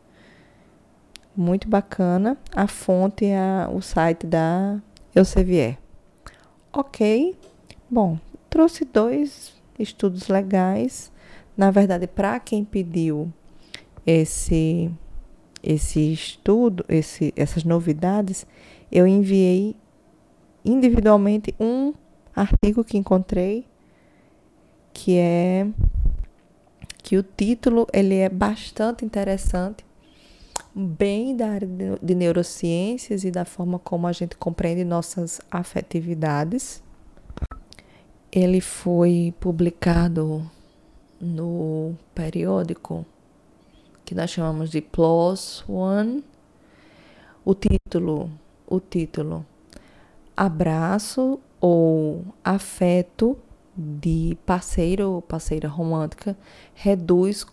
Muito 1.36 1.70
bacana. 1.70 2.38
A 2.54 2.68
fonte 2.68 3.26
é 3.26 3.68
o 3.72 3.82
site 3.82 4.26
da 4.26 4.82
Elsevier. 5.16 5.78
Ok. 6.74 7.38
Bom, 7.90 8.20
trouxe 8.50 8.84
dois 8.84 9.54
estudos 9.78 10.28
legais. 10.28 11.12
Na 11.56 11.72
verdade, 11.72 12.08
para 12.08 12.40
quem 12.40 12.66
pediu 12.66 13.32
esse 14.06 14.92
esse 15.70 16.12
estudo, 16.12 16.84
esse, 16.90 17.32
essas 17.36 17.64
novidades, 17.64 18.44
eu 18.92 19.06
enviei 19.06 19.76
individualmente 20.66 21.54
um 21.60 21.94
artigo 22.36 22.84
que 22.84 22.98
encontrei 22.98 23.68
que 24.92 25.16
é 25.18 25.68
que 26.98 27.18
o 27.18 27.24
título 27.24 27.88
ele 27.94 28.16
é 28.16 28.28
bastante 28.28 29.06
interessante, 29.06 29.86
bem 30.74 31.36
da 31.36 31.52
área 31.52 31.70
de 32.02 32.16
neurociências 32.16 33.24
e 33.24 33.30
da 33.30 33.46
forma 33.46 33.78
como 33.78 34.08
a 34.08 34.12
gente 34.12 34.36
compreende 34.36 34.84
nossas 34.84 35.40
afetividades. 35.52 36.82
Ele 38.32 38.60
foi 38.60 39.34
publicado 39.40 40.50
no 41.22 41.96
periódico 42.16 43.06
que 44.10 44.16
nós 44.16 44.32
chamamos 44.32 44.72
de 44.72 44.82
PLOS 44.82 45.64
ONE. 45.70 46.24
O 47.46 47.54
título, 47.54 48.32
o 48.66 48.80
título 48.80 49.46
Abraço 50.36 51.40
ou 51.62 52.26
Afeto 52.44 53.38
de 53.78 54.36
parceiro 54.48 55.12
ou 55.12 55.22
parceira 55.22 55.68
romântica 55.68 56.36
reduz 56.74 57.46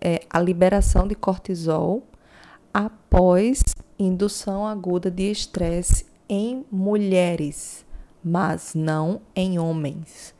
é, 0.00 0.20
a 0.30 0.38
liberação 0.38 1.08
de 1.08 1.16
cortisol 1.16 2.04
após 2.72 3.64
indução 3.98 4.64
aguda 4.64 5.10
de 5.10 5.28
estresse 5.28 6.06
em 6.28 6.64
mulheres, 6.70 7.84
mas 8.22 8.76
não 8.76 9.22
em 9.34 9.58
homens. 9.58 10.32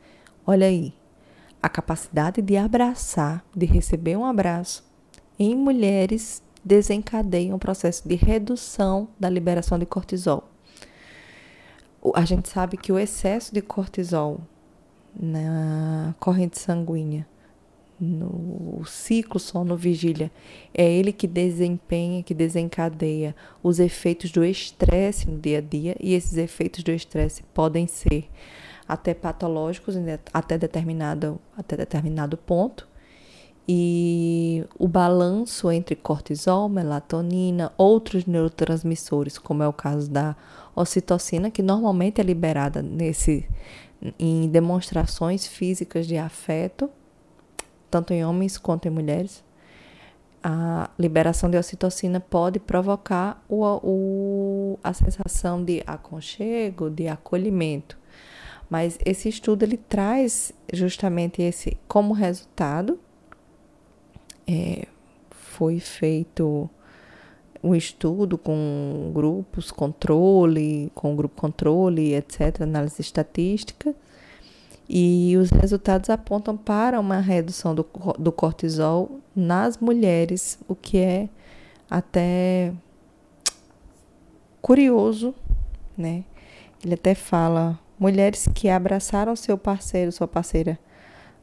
Olha 0.45 0.67
aí, 0.67 0.93
a 1.61 1.67
capacidade 1.67 2.41
de 2.41 2.55
abraçar, 2.55 3.43
de 3.53 3.65
receber 3.65 4.15
um 4.15 4.23
abraço 4.23 4.86
em 5.39 5.55
mulheres 5.55 6.41
desencadeia 6.63 7.55
um 7.55 7.59
processo 7.59 8.07
de 8.07 8.15
redução 8.15 9.07
da 9.19 9.29
liberação 9.29 9.79
de 9.79 9.85
cortisol. 9.85 10.49
A 12.13 12.25
gente 12.25 12.49
sabe 12.49 12.77
que 12.77 12.91
o 12.91 12.99
excesso 12.99 13.53
de 13.53 13.61
cortisol 13.61 14.39
na 15.19 16.13
corrente 16.19 16.59
sanguínea, 16.59 17.27
no 17.99 18.85
ciclo 18.85 19.39
sono-vigília, 19.39 20.31
é 20.73 20.87
ele 20.89 21.11
que 21.11 21.25
desempenha, 21.25 22.21
que 22.21 22.33
desencadeia 22.33 23.35
os 23.63 23.79
efeitos 23.79 24.31
do 24.31 24.45
estresse 24.45 25.29
no 25.29 25.39
dia 25.39 25.57
a 25.57 25.61
dia, 25.61 25.95
e 25.99 26.13
esses 26.13 26.37
efeitos 26.37 26.83
do 26.83 26.91
estresse 26.91 27.41
podem 27.53 27.87
ser 27.87 28.29
até 28.87 29.13
patológicos 29.13 29.95
até 30.31 30.57
determinado, 30.57 31.39
até 31.57 31.75
determinado 31.75 32.37
ponto. 32.37 32.87
E 33.67 34.63
o 34.79 34.87
balanço 34.87 35.69
entre 35.69 35.95
cortisol, 35.95 36.69
melatonina, 36.69 37.73
outros 37.77 38.25
neurotransmissores, 38.25 39.37
como 39.37 39.61
é 39.61 39.67
o 39.67 39.73
caso 39.73 40.09
da 40.09 40.37
ocitocina, 40.73 41.51
que 41.51 41.61
normalmente 41.61 42.21
é 42.21 42.23
liberada 42.23 42.81
nesse 42.81 43.45
em 44.17 44.47
demonstrações 44.47 45.47
físicas 45.47 46.07
de 46.07 46.17
afeto, 46.17 46.89
tanto 47.89 48.13
em 48.13 48.23
homens 48.23 48.57
quanto 48.57 48.87
em 48.87 48.91
mulheres, 48.91 49.43
a 50.43 50.89
liberação 50.97 51.49
de 51.49 51.57
ocitocina 51.57 52.19
pode 52.19 52.59
provocar 52.59 53.43
o, 53.49 53.65
o, 53.65 54.79
a 54.83 54.93
sensação 54.93 55.63
de 55.63 55.83
aconchego, 55.85 56.89
de 56.89 57.07
acolhimento. 57.07 57.97
Mas 58.69 58.99
esse 59.03 59.29
estudo 59.29 59.63
ele 59.63 59.77
traz 59.77 60.53
justamente 60.71 61.41
esse 61.41 61.77
como 61.87 62.13
resultado. 62.13 62.99
É, 64.47 64.87
foi 65.29 65.79
feito 65.79 66.69
um 67.63 67.75
estudo 67.75 68.37
com 68.37 69.11
grupos 69.13 69.71
controle, 69.71 70.91
com 70.95 71.15
grupo 71.15 71.39
controle, 71.39 72.13
etc., 72.13 72.61
análise 72.61 73.01
estatística, 73.01 73.93
e 74.89 75.35
os 75.37 75.49
resultados 75.49 76.09
apontam 76.09 76.55
para 76.55 76.99
uma 76.99 77.19
redução 77.19 77.75
do, 77.75 77.85
do 78.17 78.31
cortisol 78.31 79.19
nas 79.35 79.77
mulheres, 79.77 80.57
o 80.67 80.75
que 80.75 80.97
é 80.97 81.29
até 81.89 82.73
curioso, 84.61 85.35
né? 85.97 86.23
Ele 86.83 86.93
até 86.93 87.13
fala 87.13 87.77
mulheres 87.99 88.47
que 88.53 88.69
abraçaram 88.69 89.35
seu 89.35 89.57
parceiro, 89.57 90.11
sua 90.11 90.27
parceira, 90.27 90.79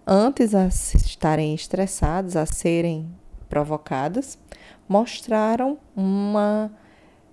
antes 0.07 0.55
a 0.55 0.67
estarem 0.67 1.55
estressadas, 1.55 2.37
a 2.37 2.47
serem 2.47 3.09
provocadas, 3.49 4.39
mostraram 4.89 5.79
uma 5.97 6.71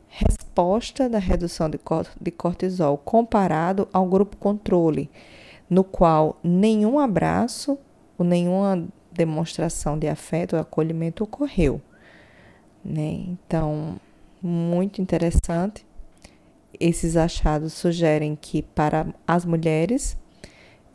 resposta 0.08 1.08
da 1.08 1.20
redução 1.20 1.70
de 1.70 2.32
cortisol 2.32 2.98
comparado 2.98 3.88
ao 3.94 4.06
grupo 4.06 4.36
controle, 4.38 5.10
no 5.70 5.84
qual 5.84 6.38
nenhum 6.44 7.00
abraço 7.00 7.78
ou 8.18 8.26
nenhuma 8.26 8.88
demonstração 9.12 9.98
de 9.98 10.08
afeto 10.08 10.54
ou 10.54 10.62
acolhimento 10.62 11.24
ocorreu. 11.24 11.82
Né? 12.84 13.26
Então, 13.28 14.00
muito 14.42 15.02
interessante. 15.02 15.86
Esses 16.80 17.16
achados 17.16 17.74
sugerem 17.74 18.36
que 18.36 18.62
para 18.62 19.08
as 19.28 19.46
mulheres, 19.46 20.18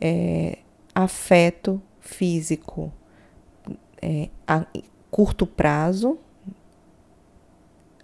é, 0.01 0.59
afeto 0.97 1.79
físico 1.99 2.91
é, 4.01 4.29
a 4.47 4.65
curto 5.11 5.45
prazo 5.45 6.17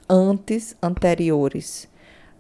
antes, 0.08 0.78
anteriores 0.80 1.90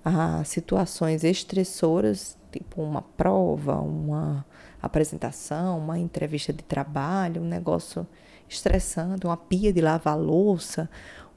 a 0.05 0.43
situações 0.43 1.23
estressoras, 1.23 2.37
tipo 2.51 2.83
uma 2.83 3.01
prova, 3.01 3.79
uma 3.79 4.45
apresentação, 4.79 5.79
uma 5.79 5.97
entrevista 5.97 6.53
de 6.53 6.61
trabalho, 6.61 7.41
um 7.41 7.47
negócio 7.47 8.05
estressante, 8.47 9.25
uma 9.25 9.37
pia 9.37 9.73
de 9.73 9.81
lavar 9.81 10.19
louça, 10.19 10.87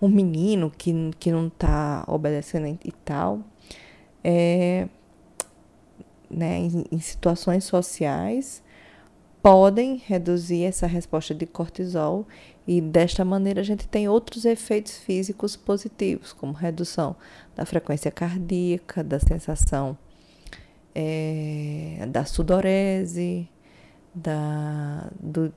um 0.03 0.09
menino 0.09 0.71
que, 0.71 0.93
que 1.19 1.33
não 1.33 1.47
está 1.47 2.05
obedecendo 2.07 2.67
e 2.85 2.93
tal. 3.05 3.41
É, 4.23 4.89
né, 6.29 6.59
em, 6.59 6.85
em 6.91 6.99
situações 6.99 7.65
sociais, 7.65 8.63
podem 9.47 10.03
reduzir 10.05 10.65
essa 10.65 10.89
resposta 10.89 11.33
de 11.33 11.47
cortisol 11.47 12.27
e 12.67 12.81
desta 12.81 13.25
maneira 13.25 13.61
a 13.61 13.65
gente 13.65 13.87
tem 13.87 14.09
outros 14.09 14.45
efeitos 14.45 14.99
físicos 14.99 15.55
positivos, 15.55 16.33
como 16.33 16.53
redução 16.53 17.15
da 17.55 17.65
frequência 17.65 18.11
cardíaca, 18.11 19.05
da 19.05 19.21
sensação 19.21 19.97
é, 20.93 22.05
da 22.09 22.25
sudorese, 22.25 23.49
da, 24.13 25.09
do, 25.21 25.55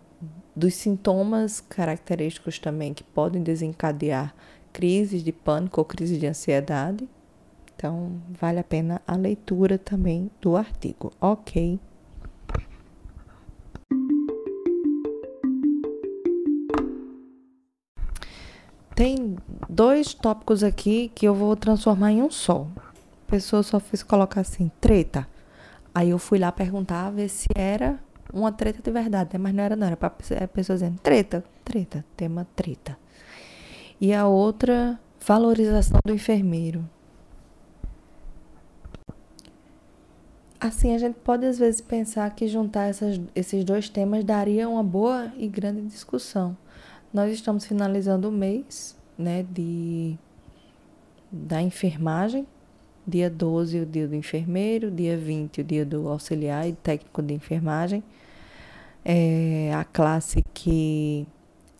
dos 0.55 0.75
sintomas 0.75 1.59
característicos 1.59 2.59
também 2.59 2.93
que 2.93 3.03
podem 3.03 3.41
desencadear 3.41 4.35
crises 4.71 5.23
de 5.23 5.31
pânico 5.31 5.81
ou 5.81 5.85
crises 5.85 6.19
de 6.19 6.27
ansiedade. 6.27 7.09
Então, 7.75 8.21
vale 8.39 8.59
a 8.59 8.63
pena 8.63 9.01
a 9.07 9.15
leitura 9.15 9.79
também 9.79 10.29
do 10.39 10.55
artigo. 10.55 11.11
Ok. 11.19 11.79
Tem 18.99 19.37
dois 19.69 20.13
tópicos 20.13 20.61
aqui 20.61 21.09
que 21.15 21.25
eu 21.25 21.33
vou 21.33 21.55
transformar 21.55 22.11
em 22.11 22.21
um 22.21 22.29
só. 22.29 22.67
A 22.75 23.31
pessoa 23.31 23.63
só 23.63 23.79
fez 23.79 24.03
colocar 24.03 24.41
assim, 24.41 24.69
treta. 24.81 25.25
Aí 25.95 26.09
eu 26.09 26.19
fui 26.19 26.37
lá 26.37 26.51
perguntar, 26.51 27.09
ver 27.09 27.29
se 27.29 27.47
era 27.55 27.97
uma 28.33 28.51
treta 28.51 28.81
de 28.83 28.91
verdade, 28.91 29.29
né? 29.31 29.39
mas 29.39 29.53
não 29.55 29.63
era 29.63 29.77
não, 29.77 29.87
era 29.87 29.95
para 29.95 30.07
a 30.07 30.47
pessoa 30.49 30.75
dizendo 30.75 30.99
treta, 30.99 31.45
treta, 31.63 32.03
tema 32.17 32.45
treta. 32.57 32.97
E 34.01 34.13
a 34.13 34.27
outra, 34.27 34.99
valorização 35.25 36.01
do 36.05 36.13
enfermeiro. 36.13 36.83
Assim, 40.59 40.93
a 40.93 40.97
gente 40.97 41.15
pode 41.23 41.45
às 41.45 41.57
vezes 41.57 41.79
pensar 41.79 42.29
que 42.35 42.49
juntar 42.49 42.89
essas, 42.89 43.17
esses 43.33 43.63
dois 43.63 43.87
temas 43.87 44.25
daria 44.25 44.67
uma 44.67 44.83
boa 44.83 45.31
e 45.37 45.47
grande 45.47 45.83
discussão. 45.83 46.57
Nós 47.11 47.33
estamos 47.33 47.65
finalizando 47.65 48.29
o 48.29 48.31
mês 48.31 48.95
né, 49.17 49.43
de, 49.49 50.15
da 51.31 51.59
enfermagem, 51.59 52.45
dia 53.05 53.31
12 53.31 53.79
o 53.79 53.85
dia 53.85 54.07
do 54.07 54.15
enfermeiro, 54.15 54.91
dia 54.91 55.17
20 55.17 55.61
o 55.61 55.63
dia 55.63 55.83
do 55.83 56.07
auxiliar 56.07 56.69
e 56.69 56.73
técnico 56.73 57.23
de 57.23 57.33
enfermagem. 57.33 58.03
É 59.03 59.73
a 59.73 59.83
classe 59.83 60.43
que 60.53 61.25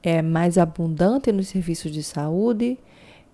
é 0.02 0.20
mais 0.24 0.58
abundante 0.58 1.32
nos 1.32 1.50
serviços 1.50 1.92
de 1.92 2.02
saúde, 2.02 2.80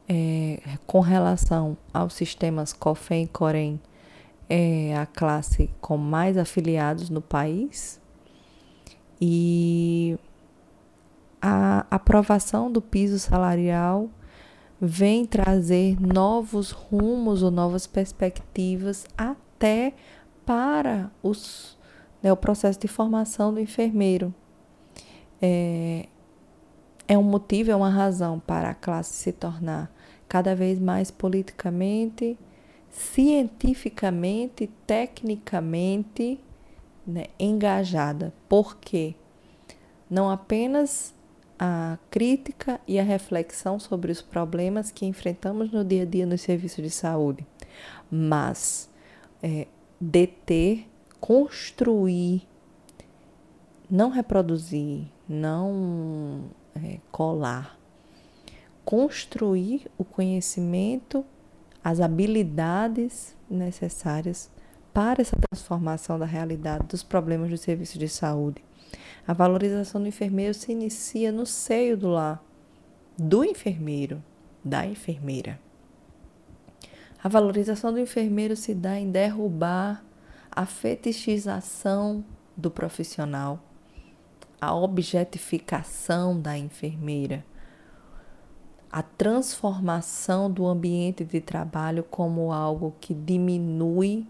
é, 0.09 0.59
com 0.85 0.99
relação 0.99 1.77
aos 1.93 2.13
sistemas 2.13 2.73
COFEM 2.73 3.23
e 3.23 3.27
COREM, 3.27 3.79
é 4.49 4.97
a 4.97 5.05
classe 5.05 5.69
com 5.79 5.95
mais 5.95 6.37
afiliados 6.37 7.09
no 7.09 7.21
país. 7.21 8.01
E 9.19 10.17
a 11.47 11.85
aprovação 11.91 12.71
do 12.71 12.81
piso 12.81 13.19
salarial 13.19 14.09
vem 14.81 15.27
trazer 15.27 15.95
novos 16.01 16.71
rumos 16.71 17.43
ou 17.43 17.51
novas 17.51 17.85
perspectivas 17.85 19.05
até 19.15 19.93
para 20.43 21.11
os, 21.21 21.77
né, 22.23 22.33
o 22.33 22.35
processo 22.35 22.79
de 22.79 22.87
formação 22.87 23.53
do 23.53 23.59
enfermeiro. 23.59 24.33
É, 25.39 26.07
é 27.07 27.15
um 27.15 27.21
motivo, 27.21 27.69
é 27.69 27.75
uma 27.75 27.91
razão 27.91 28.39
para 28.39 28.71
a 28.71 28.73
classe 28.73 29.13
se 29.13 29.31
tornar 29.31 29.93
cada 30.27 30.55
vez 30.55 30.79
mais 30.79 31.11
politicamente 31.11 32.35
cientificamente, 32.89 34.67
tecnicamente 34.87 36.39
né, 37.05 37.25
engajada. 37.37 38.33
Por 38.49 38.77
quê? 38.77 39.13
Não 40.09 40.31
apenas 40.31 41.14
a 41.57 41.97
crítica 42.09 42.79
e 42.87 42.99
a 42.99 43.03
reflexão 43.03 43.79
sobre 43.79 44.11
os 44.11 44.21
problemas 44.21 44.91
que 44.91 45.05
enfrentamos 45.05 45.71
no 45.71 45.83
dia 45.83 46.03
a 46.03 46.05
dia 46.05 46.25
nos 46.25 46.41
serviços 46.41 46.83
de 46.83 46.89
saúde, 46.89 47.45
mas 48.09 48.89
é, 49.41 49.67
deter, 49.99 50.87
construir, 51.19 52.47
não 53.89 54.09
reproduzir, 54.09 55.05
não 55.27 56.45
é, 56.75 56.99
colar, 57.11 57.79
construir 58.83 59.89
o 59.97 60.03
conhecimento 60.03 61.25
as 61.85 62.01
habilidades 62.01 63.35
necessárias 63.47 64.49
para 64.91 65.21
essa 65.21 65.37
transformação 65.37 66.17
da 66.17 66.25
realidade 66.25 66.87
dos 66.87 67.03
problemas 67.03 67.51
do 67.51 67.57
serviço 67.57 67.99
de 67.99 68.09
saúde. 68.09 68.64
A 69.27 69.33
valorização 69.33 70.01
do 70.01 70.07
enfermeiro 70.07 70.53
se 70.53 70.71
inicia 70.71 71.31
no 71.31 71.45
seio 71.45 71.97
do 71.97 72.09
lar, 72.09 72.43
do 73.17 73.43
enfermeiro, 73.43 74.23
da 74.63 74.85
enfermeira. 74.85 75.59
A 77.23 77.27
valorização 77.27 77.91
do 77.91 77.99
enfermeiro 77.99 78.55
se 78.55 78.73
dá 78.73 78.99
em 78.99 79.09
derrubar 79.09 80.03
a 80.51 80.65
fetichização 80.65 82.23
do 82.55 82.69
profissional, 82.69 83.59
a 84.61 84.73
objetificação 84.73 86.39
da 86.39 86.57
enfermeira 86.57 87.43
a 88.95 89.03
transformação 89.03 90.49
do 90.49 90.65
ambiente 90.65 91.25
de 91.25 91.41
trabalho 91.41 92.01
como 92.01 92.53
algo 92.53 92.95
que 93.01 93.13
diminui 93.13 94.25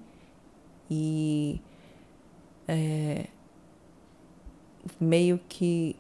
e 0.90 1.62
é, 2.68 3.28
meio 5.00 5.40
que 5.50 5.96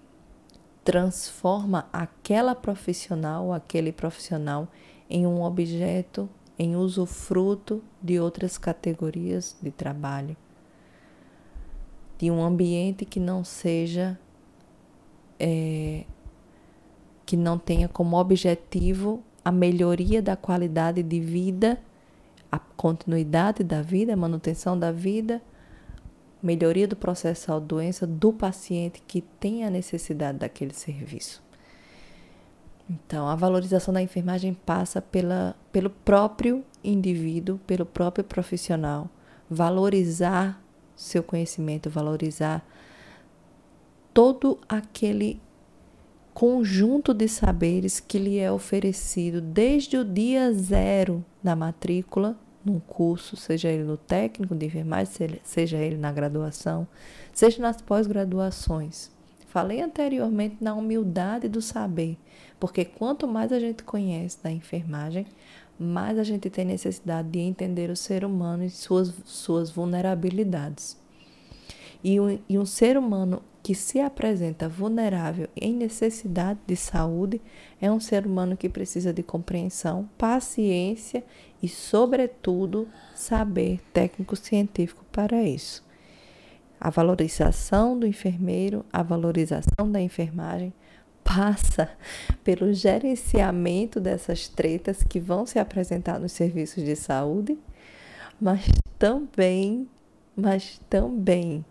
transforma 0.83 1.87
aquela 1.91 2.53
profissional, 2.53 3.51
aquele 3.51 3.91
profissional, 3.91 4.67
em 5.09 5.25
um 5.25 5.41
objeto, 5.41 6.29
em 6.57 6.75
usufruto 6.75 7.83
de 8.01 8.19
outras 8.19 8.57
categorias 8.57 9.57
de 9.61 9.71
trabalho, 9.71 10.37
de 12.17 12.29
um 12.31 12.43
ambiente 12.43 13.03
que 13.03 13.19
não 13.19 13.43
seja 13.43 14.17
é, 15.39 16.05
que 17.25 17.35
não 17.35 17.57
tenha 17.57 17.89
como 17.89 18.17
objetivo 18.17 19.23
a 19.43 19.51
melhoria 19.51 20.21
da 20.21 20.35
qualidade 20.35 21.03
de 21.03 21.19
vida, 21.19 21.79
a 22.51 22.59
continuidade 22.59 23.63
da 23.63 23.81
vida, 23.81 24.13
a 24.13 24.17
manutenção 24.17 24.77
da 24.77 24.91
vida, 24.91 25.41
melhoria 26.45 26.87
do 26.87 26.95
processo 26.95 27.41
de 27.41 27.47
saúde-doença 27.47 28.05
do 28.05 28.31
paciente 28.31 29.01
que 29.07 29.21
tem 29.21 29.65
a 29.65 29.69
necessidade 29.69 30.37
daquele 30.37 30.73
serviço. 30.73 31.43
Então, 32.89 33.27
a 33.27 33.35
valorização 33.35 33.93
da 33.93 34.01
enfermagem 34.01 34.53
passa 34.53 35.01
pela, 35.01 35.55
pelo 35.71 35.89
próprio 35.89 36.63
indivíduo, 36.83 37.59
pelo 37.65 37.85
próprio 37.85 38.23
profissional, 38.23 39.09
valorizar 39.49 40.61
seu 40.95 41.23
conhecimento, 41.23 41.89
valorizar 41.89 42.63
todo 44.13 44.59
aquele 44.69 45.41
conjunto 46.33 47.13
de 47.13 47.27
saberes 47.27 47.99
que 47.99 48.19
lhe 48.19 48.37
é 48.37 48.51
oferecido 48.51 49.41
desde 49.41 49.97
o 49.97 50.05
dia 50.05 50.53
zero 50.53 51.25
da 51.41 51.55
matrícula 51.55 52.37
num 52.65 52.79
curso, 52.79 53.35
seja 53.35 53.69
ele 53.69 53.83
no 53.83 53.95
técnico 53.95 54.55
de 54.55 54.65
enfermagem, 54.65 55.39
seja 55.43 55.77
ele 55.77 55.97
na 55.97 56.11
graduação, 56.11 56.87
seja 57.31 57.61
nas 57.61 57.81
pós-graduações. 57.81 59.11
Falei 59.47 59.81
anteriormente 59.81 60.57
na 60.59 60.73
humildade 60.73 61.47
do 61.47 61.61
saber, 61.61 62.17
porque 62.59 62.83
quanto 62.83 63.27
mais 63.27 63.53
a 63.53 63.59
gente 63.59 63.83
conhece 63.83 64.37
da 64.43 64.51
enfermagem, 64.51 65.25
mais 65.79 66.17
a 66.17 66.23
gente 66.23 66.49
tem 66.49 66.65
necessidade 66.65 67.29
de 67.29 67.39
entender 67.39 67.89
o 67.89 67.95
ser 67.95 68.25
humano 68.25 68.63
e 68.63 68.69
suas, 68.69 69.13
suas 69.25 69.69
vulnerabilidades. 69.69 70.97
E 72.03 72.19
um, 72.19 72.39
e 72.47 72.57
um 72.57 72.65
ser 72.65 72.97
humano 72.97 73.41
que 73.65 73.73
se 73.73 73.99
apresenta 73.99 74.69
vulnerável 74.69 75.47
em 75.59 75.73
necessidade 75.73 76.59
de 76.67 76.75
saúde 76.75 77.41
é 77.81 77.91
um 77.91 77.99
ser 77.99 78.27
humano 78.27 78.55
que 78.55 78.69
precisa 78.69 79.11
de 79.11 79.23
compreensão, 79.23 80.07
paciência 80.19 81.23
e, 81.63 81.67
sobretudo, 81.67 82.87
saber 83.15 83.81
técnico-científico 83.91 85.03
para 85.11 85.41
isso. 85.41 85.83
A 86.79 86.91
valorização 86.91 87.97
do 87.97 88.05
enfermeiro, 88.05 88.85
a 88.93 89.01
valorização 89.01 89.91
da 89.91 89.99
enfermagem 89.99 90.71
passa 91.23 91.89
pelo 92.43 92.71
gerenciamento 92.71 93.99
dessas 93.99 94.47
tretas 94.47 95.01
que 95.01 95.19
vão 95.19 95.43
se 95.43 95.57
apresentar 95.57 96.19
nos 96.19 96.33
serviços 96.33 96.83
de 96.83 96.95
saúde, 96.95 97.57
mas 98.39 98.67
também, 98.99 99.89
mas 100.37 100.79
também 100.87 101.65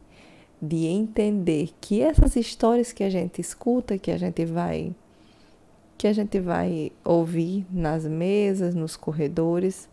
de 0.67 0.87
entender 0.87 1.71
que 1.81 2.01
essas 2.01 2.37
histórias 2.37 2.93
que 2.93 3.05
a 3.05 3.11
gente 3.11 3.41
escuta, 3.41 3.99
que 3.99 4.11
a 4.11 4.19
gente 4.19 4.45
vai 4.45 4.95
que 5.97 6.09
a 6.09 6.13
gente 6.13 6.41
vai 6.41 6.91
ouvir 7.05 7.65
nas 7.71 8.05
mesas, 8.05 8.75
nos 8.75 8.97
corredores, 8.97 9.89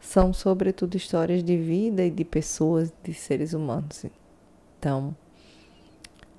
são 0.00 0.32
sobretudo 0.32 0.96
histórias 0.96 1.44
de 1.44 1.56
vida 1.56 2.04
e 2.04 2.10
de 2.10 2.24
pessoas, 2.24 2.92
de 3.04 3.12
seres 3.12 3.52
humanos. 3.52 4.06
Então, 4.78 5.14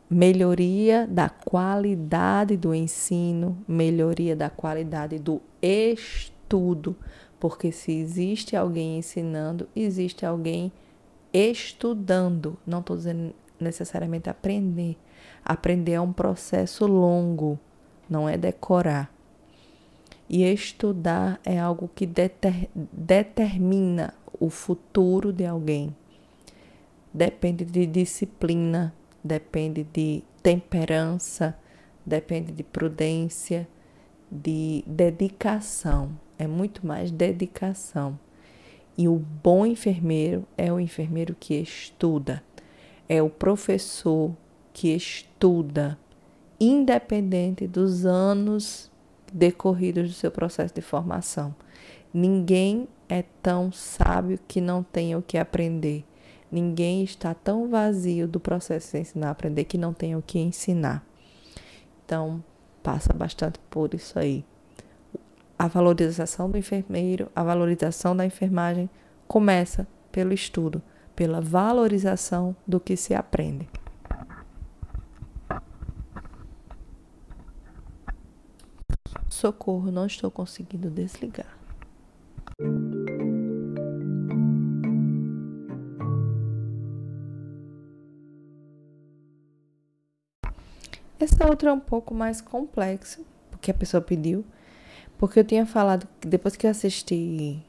melhoria 0.10 1.08
da 1.08 1.30
qualidade 1.30 2.58
do 2.58 2.74
ensino, 2.74 3.58
melhoria 3.67 4.36
da 4.36 4.50
qualidade 4.50 5.19
do 5.19 5.41
estudo, 5.62 6.96
porque 7.39 7.72
se 7.72 7.91
existe 7.91 8.56
alguém 8.56 8.98
ensinando, 8.98 9.69
existe 9.76 10.26
alguém 10.26 10.72
estudando. 11.32 12.58
Não 12.65 12.80
estou 12.80 12.98
dizendo 12.98 13.34
necessariamente 13.63 14.30
aprender. 14.30 14.97
Aprender 15.43 15.93
é 15.93 16.02
um 16.02 16.13
processo 16.13 16.86
longo, 16.86 17.60
não 18.10 18.28
é 18.28 18.38
decorar. 18.38 19.12
E 20.30 20.43
estudar 20.43 21.39
é 21.43 21.60
algo 21.60 21.89
que 21.93 22.06
deter, 22.06 22.69
determina 22.73 24.13
o 24.39 24.49
futuro 24.49 25.34
de 25.34 25.45
alguém. 25.45 25.95
Depende 27.13 27.65
de 27.65 27.86
disciplina, 27.86 28.93
depende 29.23 29.84
de 29.84 30.23
temperança, 30.41 31.58
depende 32.06 32.52
de 32.52 32.63
prudência, 32.63 33.67
de 34.32 34.84
dedicação. 34.88 36.17
É 36.39 36.47
muito 36.47 36.86
mais 36.86 37.12
dedicação. 37.12 38.17
E 38.97 39.08
o 39.08 39.15
bom 39.15 39.65
enfermeiro 39.65 40.45
é 40.58 40.71
o 40.71 40.80
enfermeiro 40.80 41.36
que 41.39 41.56
estuda 41.56 42.43
é 43.08 43.22
o 43.22 43.30
professor 43.30 44.36
que 44.72 44.96
estuda, 44.96 45.98
independente 46.60 47.68
dos 47.68 48.06
anos 48.06 48.92
decorridos 49.32 50.10
do 50.10 50.13
seu 50.13 50.32
processo 50.32 50.74
de 50.74 50.82
formação. 50.82 51.56
Ninguém 52.13 52.88
é 53.10 53.24
tão 53.42 53.72
sábio 53.72 54.39
que 54.48 54.62
não 54.62 54.84
tenha 54.84 55.18
o 55.18 55.22
que 55.22 55.38
aprender. 55.38 56.06
Ninguém 56.52 57.04
está 57.04 57.34
tão 57.34 57.68
vazio 57.68 58.28
do 58.28 58.39
processo 58.39 58.92
de 58.92 59.00
ensinar 59.00 59.32
aprender 59.32 59.63
que 59.63 59.78
não 59.78 59.94
tenha 59.94 60.18
o 60.18 60.22
que 60.22 60.38
ensinar. 60.38 61.04
Então, 62.06 62.44
passa 62.84 63.12
bastante 63.12 63.60
por 63.70 63.94
isso 63.94 64.20
aí. 64.20 64.46
A 65.58 65.68
valorização 65.68 66.50
do 66.50 66.58
enfermeiro, 66.58 67.32
a 67.36 67.44
valorização 67.44 68.16
da 68.16 68.26
enfermagem 68.26 68.89
começa 69.28 69.88
pelo 70.12 70.34
estudo, 70.34 70.82
pela 71.15 71.39
valorização 71.41 72.56
do 72.67 72.80
que 72.80 72.95
se 72.95 73.13
aprende. 73.13 73.69
Socorro, 79.30 79.91
não 79.91 80.06
estou 80.06 80.32
conseguindo 80.32 80.89
desligar. 80.89 81.58
Essa 91.19 91.47
outra 91.47 91.69
é 91.69 91.73
um 91.73 91.80
pouco 91.80 92.13
mais 92.13 92.41
complexa, 92.41 93.21
porque 93.49 93.71
a 93.71 93.73
pessoa 93.73 94.02
pediu. 94.02 94.45
Porque 95.17 95.39
eu 95.39 95.43
tinha 95.43 95.65
falado 95.65 96.08
que 96.19 96.28
depois 96.28 96.56
que 96.56 96.67
eu 96.67 96.71
assisti 96.71 97.63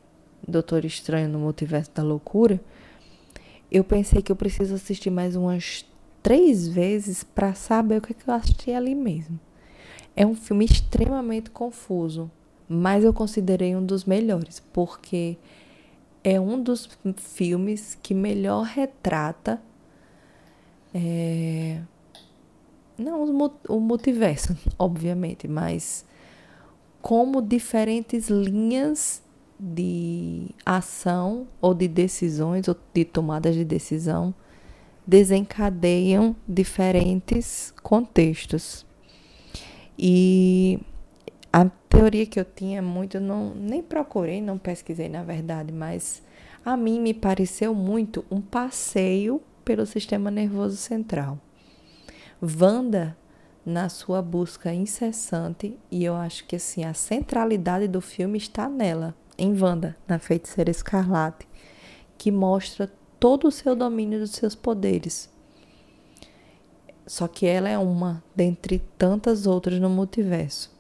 Doutor 0.46 0.85
Estranho 0.85 1.28
no 1.28 1.38
Multiverso 1.38 1.90
da 1.94 2.02
Loucura, 2.02 2.61
eu 3.75 3.83
pensei 3.83 4.23
que 4.23 4.31
eu 4.31 4.37
preciso 4.37 4.77
assistir 4.77 5.11
mais 5.11 5.35
umas 5.35 5.85
três 6.23 6.69
vezes 6.69 7.25
para 7.25 7.55
saber 7.55 7.99
o 7.99 8.01
que, 8.01 8.13
é 8.13 8.15
que 8.15 8.31
eu 8.31 8.33
assisti 8.33 8.71
ali 8.71 8.95
mesmo. 8.95 9.39
É 10.15 10.25
um 10.25 10.37
filme 10.37 10.65
extremamente 10.65 11.51
confuso, 11.51 12.31
mas 12.69 13.03
eu 13.03 13.13
considerei 13.13 13.75
um 13.75 13.85
dos 13.85 14.05
melhores, 14.05 14.63
porque 14.73 15.37
é 16.23 16.41
um 16.41 16.63
dos 16.63 16.89
filmes 17.17 17.99
que 18.01 18.15
melhor 18.15 18.63
retrata 18.63 19.61
é, 20.95 21.81
não 22.97 23.25
o 23.69 23.81
multiverso, 23.81 24.57
obviamente, 24.79 25.49
mas 25.49 26.05
como 27.03 27.43
diferentes 27.43 28.29
linhas 28.29 29.21
de 29.64 30.50
ação 30.64 31.46
ou 31.61 31.72
de 31.72 31.88
decisões 31.88 32.68
ou 32.68 32.77
de 32.92 33.05
tomadas 33.05 33.55
de 33.55 33.64
decisão 33.64 34.35
desencadeiam 35.07 36.37
diferentes 36.46 37.72
contextos. 37.83 38.85
E 39.98 40.81
a 41.53 41.64
teoria 41.88 42.27
que 42.27 42.38
eu 42.38 42.44
tinha 42.44 42.83
muito, 42.83 43.20
não, 43.20 43.55
nem 43.55 43.83
procurei, 43.83 44.40
não 44.40 44.59
pesquisei 44.59 45.09
na 45.09 45.22
verdade, 45.22 45.72
mas 45.72 46.22
a 46.64 46.77
mim 46.77 47.00
me 47.00 47.14
pareceu 47.14 47.74
muito 47.74 48.24
um 48.31 48.40
passeio 48.40 49.40
pelo 49.64 49.87
sistema 49.87 50.31
nervoso 50.31 50.77
central. 50.77 51.38
Wanda 52.42 53.16
na 53.64 53.88
sua 53.88 54.20
busca 54.20 54.74
incessante 54.74 55.79
e 55.90 56.05
eu 56.05 56.14
acho 56.14 56.44
que 56.46 56.57
assim 56.57 56.85
a 56.85 56.92
centralidade 56.92 57.88
do 57.88 58.00
filme 58.00 58.37
está 58.37 58.68
nela, 58.68 59.14
em 59.37 59.61
Wanda, 59.61 59.97
na 60.07 60.18
feiticeira 60.18 60.70
escarlate, 60.70 61.47
que 62.16 62.31
mostra 62.31 62.90
todo 63.18 63.49
o 63.49 63.53
seu 63.53 63.75
domínio 63.75 64.18
dos 64.20 64.33
seus 64.33 64.55
poderes. 64.55 65.31
Só 67.07 67.29
que 67.29 67.47
ela 67.47 67.68
é 67.68 67.79
uma 67.79 68.23
dentre 68.35 68.83
tantas 68.97 69.47
outras 69.47 69.79
no 69.79 69.90
multiverso. 69.90 70.73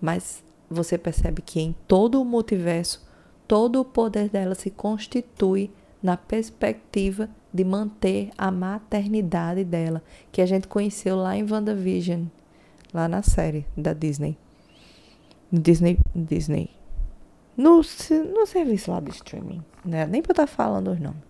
Mas 0.00 0.42
você 0.68 0.98
percebe 0.98 1.42
que 1.42 1.60
em 1.60 1.74
todo 1.86 2.20
o 2.20 2.24
multiverso, 2.24 3.06
todo 3.46 3.80
o 3.80 3.84
poder 3.84 4.28
dela 4.28 4.54
se 4.54 4.70
constitui 4.70 5.70
na 6.02 6.16
perspectiva 6.16 7.28
de 7.52 7.64
manter 7.64 8.30
a 8.36 8.50
maternidade 8.50 9.62
dela, 9.62 10.02
que 10.32 10.40
a 10.40 10.46
gente 10.46 10.66
conheceu 10.66 11.16
lá 11.16 11.36
em 11.36 11.48
WandaVision, 11.48 12.24
lá 12.92 13.06
na 13.06 13.22
série 13.22 13.66
da 13.76 13.92
Disney. 13.92 14.36
Disney. 15.52 15.98
Disney. 16.14 16.81
No, 17.56 17.76
no 17.76 18.46
serviço 18.46 18.90
lá 18.90 19.00
de 19.00 19.10
streaming, 19.10 19.62
né? 19.84 20.06
Nem 20.06 20.22
para 20.22 20.32
estar 20.32 20.46
tá 20.46 20.52
falando 20.52 20.90
os 20.90 21.00
nomes. 21.00 21.22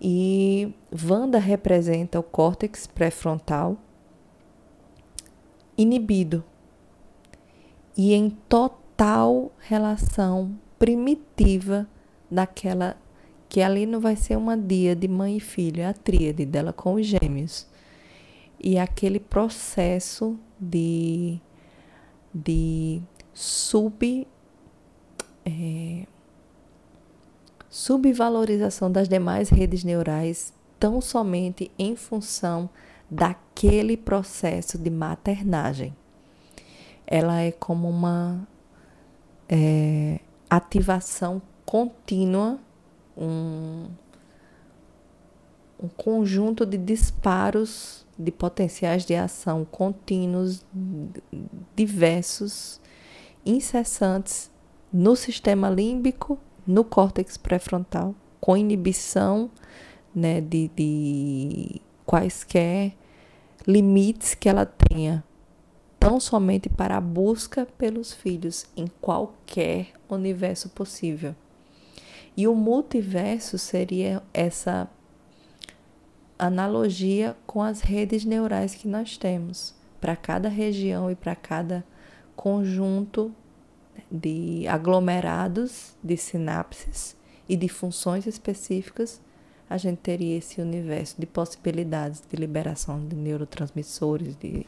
E 0.00 0.72
Wanda 0.90 1.38
representa 1.38 2.18
o 2.18 2.22
córtex 2.22 2.86
pré-frontal 2.86 3.76
inibido 5.76 6.42
e 7.96 8.14
em 8.14 8.30
total 8.30 9.52
relação 9.58 10.58
primitiva 10.78 11.86
daquela 12.30 12.96
que 13.48 13.60
ali 13.60 13.84
não 13.84 13.98
vai 14.00 14.14
ser 14.14 14.36
uma 14.36 14.56
dia 14.56 14.94
de 14.94 15.08
mãe 15.08 15.36
e 15.36 15.40
filho, 15.40 15.82
é 15.82 15.86
a 15.86 15.92
tríade 15.92 16.46
dela 16.46 16.72
com 16.72 16.94
os 16.94 17.04
gêmeos. 17.04 17.66
E 18.58 18.78
aquele 18.78 19.18
processo 19.18 20.38
de, 20.58 21.40
de 22.32 23.02
sub, 23.34 24.26
é, 25.44 26.06
subvalorização 27.68 28.90
das 28.90 29.08
demais 29.08 29.48
redes 29.48 29.84
neurais, 29.84 30.52
tão 30.78 31.00
somente 31.00 31.70
em 31.78 31.94
função 31.94 32.68
daquele 33.10 33.96
processo 33.96 34.78
de 34.78 34.90
maternagem. 34.90 35.94
Ela 37.06 37.40
é 37.40 37.52
como 37.52 37.88
uma 37.88 38.46
é, 39.48 40.20
ativação 40.48 41.42
contínua 41.64 42.58
um, 43.16 43.86
um 45.82 45.88
conjunto 45.88 46.64
de 46.64 46.78
disparos 46.78 48.06
de 48.18 48.30
potenciais 48.30 49.04
de 49.04 49.14
ação 49.14 49.64
contínuos, 49.64 50.64
diversos, 51.74 52.80
incessantes 53.44 54.50
no 54.92 55.14
sistema 55.14 55.70
límbico, 55.70 56.38
no 56.66 56.84
córtex 56.84 57.36
pré-frontal, 57.36 58.14
com 58.40 58.56
inibição 58.56 59.50
né, 60.14 60.40
de, 60.40 60.68
de 60.74 61.80
quaisquer 62.04 62.94
limites 63.66 64.34
que 64.34 64.48
ela 64.48 64.66
tenha, 64.66 65.22
tão 65.98 66.18
somente 66.18 66.68
para 66.68 66.96
a 66.96 67.00
busca 67.00 67.66
pelos 67.78 68.12
filhos 68.12 68.66
em 68.76 68.86
qualquer 69.00 69.92
universo 70.08 70.70
possível. 70.70 71.34
E 72.36 72.48
o 72.48 72.54
multiverso 72.54 73.58
seria 73.58 74.22
essa 74.32 74.88
analogia 76.38 77.36
com 77.46 77.62
as 77.62 77.82
redes 77.82 78.24
neurais 78.24 78.74
que 78.74 78.88
nós 78.88 79.18
temos. 79.18 79.74
Para 80.00 80.16
cada 80.16 80.48
região 80.48 81.10
e 81.10 81.14
para 81.14 81.36
cada 81.36 81.84
conjunto 82.34 83.34
de 84.10 84.66
aglomerados 84.68 85.96
de 86.02 86.16
sinapses 86.16 87.16
e 87.48 87.56
de 87.56 87.68
funções 87.68 88.26
específicas, 88.26 89.20
a 89.68 89.76
gente 89.76 89.98
teria 89.98 90.36
esse 90.36 90.60
universo 90.60 91.14
de 91.18 91.26
possibilidades 91.26 92.22
de 92.28 92.36
liberação 92.36 93.06
de 93.06 93.14
neurotransmissores 93.14 94.34
de, 94.36 94.66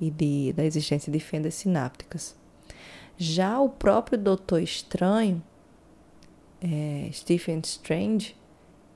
e 0.00 0.10
de, 0.10 0.52
da 0.54 0.64
existência 0.64 1.12
de 1.12 1.20
fendas 1.20 1.54
sinápticas. 1.54 2.34
Já 3.18 3.60
o 3.60 3.68
próprio 3.68 4.18
Doutor 4.18 4.62
Estranho, 4.62 5.42
é, 6.60 7.10
Stephen 7.12 7.60
Strange, 7.62 8.34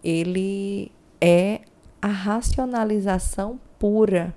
ele 0.03 0.91
é 1.21 1.61
a 2.01 2.09
racionalização 2.09 3.61
pura. 3.79 4.35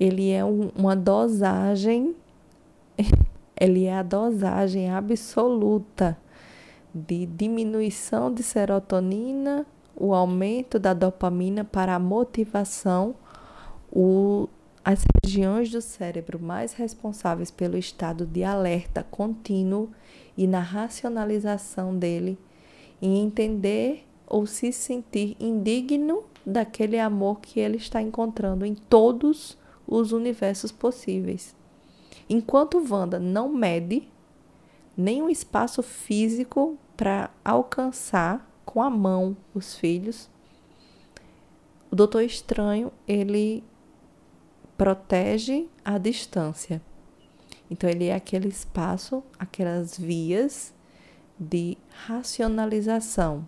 Ele 0.00 0.30
é 0.30 0.44
um, 0.44 0.70
uma 0.74 0.96
dosagem, 0.96 2.14
ele 3.58 3.84
é 3.84 3.94
a 3.94 4.02
dosagem 4.02 4.90
absoluta 4.90 6.18
de 6.94 7.26
diminuição 7.26 8.32
de 8.32 8.42
serotonina, 8.42 9.66
o 9.96 10.14
aumento 10.14 10.78
da 10.78 10.92
dopamina 10.92 11.64
para 11.64 11.94
a 11.94 11.98
motivação, 11.98 13.14
o, 13.90 14.48
as 14.84 15.04
regiões 15.24 15.70
do 15.70 15.80
cérebro 15.80 16.40
mais 16.40 16.72
responsáveis 16.72 17.50
pelo 17.50 17.76
estado 17.76 18.26
de 18.26 18.42
alerta 18.42 19.04
contínuo 19.08 19.90
e 20.36 20.46
na 20.46 20.60
racionalização 20.60 21.96
dele, 21.96 22.38
em 23.00 23.18
entender 23.22 24.04
ou 24.26 24.46
se 24.46 24.72
sentir 24.72 25.36
indigno 25.38 26.24
daquele 26.44 26.98
amor 26.98 27.40
que 27.40 27.60
ele 27.60 27.76
está 27.76 28.02
encontrando 28.02 28.64
em 28.64 28.74
todos 28.74 29.56
os 29.86 30.12
universos 30.12 30.72
possíveis. 30.72 31.54
Enquanto 32.28 32.84
Wanda 32.90 33.18
não 33.18 33.48
mede 33.48 34.08
nenhum 34.96 35.28
espaço 35.28 35.82
físico 35.82 36.78
para 36.96 37.30
alcançar 37.44 38.48
com 38.64 38.82
a 38.82 38.88
mão 38.88 39.36
os 39.54 39.76
filhos, 39.76 40.28
O 41.90 41.96
Doutor 41.96 42.22
Estranho, 42.22 42.90
ele 43.06 43.62
protege 44.76 45.68
a 45.84 45.96
distância. 45.98 46.82
Então, 47.70 47.88
ele 47.88 48.06
é 48.06 48.14
aquele 48.14 48.48
espaço, 48.48 49.22
aquelas 49.38 49.96
vias 49.96 50.74
de 51.38 51.78
racionalização. 52.06 53.46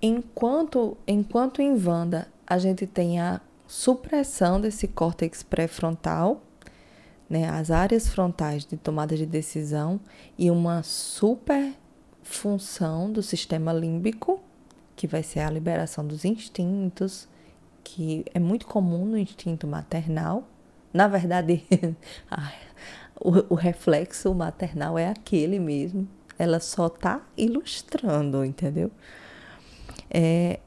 Enquanto, 0.00 0.96
enquanto 1.06 1.62
em 1.62 1.72
Wanda 1.74 2.28
a 2.46 2.58
gente 2.58 2.86
tem 2.86 3.20
a 3.20 3.40
supressão 3.72 4.60
desse 4.60 4.86
córtex 4.86 5.42
pré-frontal, 5.42 6.42
né, 7.28 7.48
as 7.48 7.70
áreas 7.70 8.06
frontais 8.06 8.66
de 8.66 8.76
tomada 8.76 9.16
de 9.16 9.24
decisão 9.24 9.98
e 10.36 10.50
uma 10.50 10.82
super 10.82 11.72
função 12.22 13.10
do 13.10 13.22
sistema 13.22 13.72
límbico, 13.72 14.42
que 14.94 15.06
vai 15.06 15.22
ser 15.22 15.40
a 15.40 15.48
liberação 15.48 16.06
dos 16.06 16.26
instintos, 16.26 17.26
que 17.82 18.26
é 18.34 18.38
muito 18.38 18.66
comum 18.66 19.06
no 19.06 19.16
instinto 19.16 19.66
maternal. 19.66 20.46
Na 20.92 21.08
verdade, 21.08 21.64
o, 23.18 23.54
o 23.54 23.56
reflexo 23.56 24.34
maternal 24.34 24.98
é 24.98 25.08
aquele 25.08 25.58
mesmo. 25.58 26.06
Ela 26.38 26.60
só 26.60 26.88
está 26.88 27.22
ilustrando, 27.38 28.44
entendeu? 28.44 28.90
É, 30.10 30.60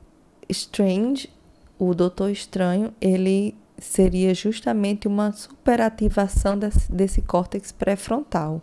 Strange, 0.49 1.29
o 1.77 1.93
Doutor 1.93 2.29
Estranho, 2.29 2.93
ele 3.01 3.55
seria 3.77 4.33
justamente 4.33 5.07
uma 5.07 5.31
superativação 5.31 6.57
desse, 6.57 6.91
desse 6.91 7.21
córtex 7.21 7.71
pré-frontal. 7.71 8.61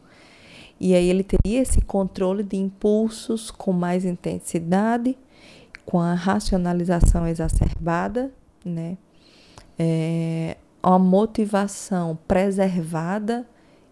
E 0.80 0.94
aí 0.94 1.08
ele 1.08 1.22
teria 1.22 1.60
esse 1.60 1.80
controle 1.80 2.42
de 2.42 2.56
impulsos 2.56 3.50
com 3.50 3.72
mais 3.72 4.04
intensidade, 4.04 5.16
com 5.84 6.00
a 6.00 6.14
racionalização 6.14 7.26
exacerbada, 7.26 8.32
né? 8.64 8.96
É, 9.78 10.56
uma 10.82 10.98
motivação 10.98 12.18
preservada, 12.26 13.46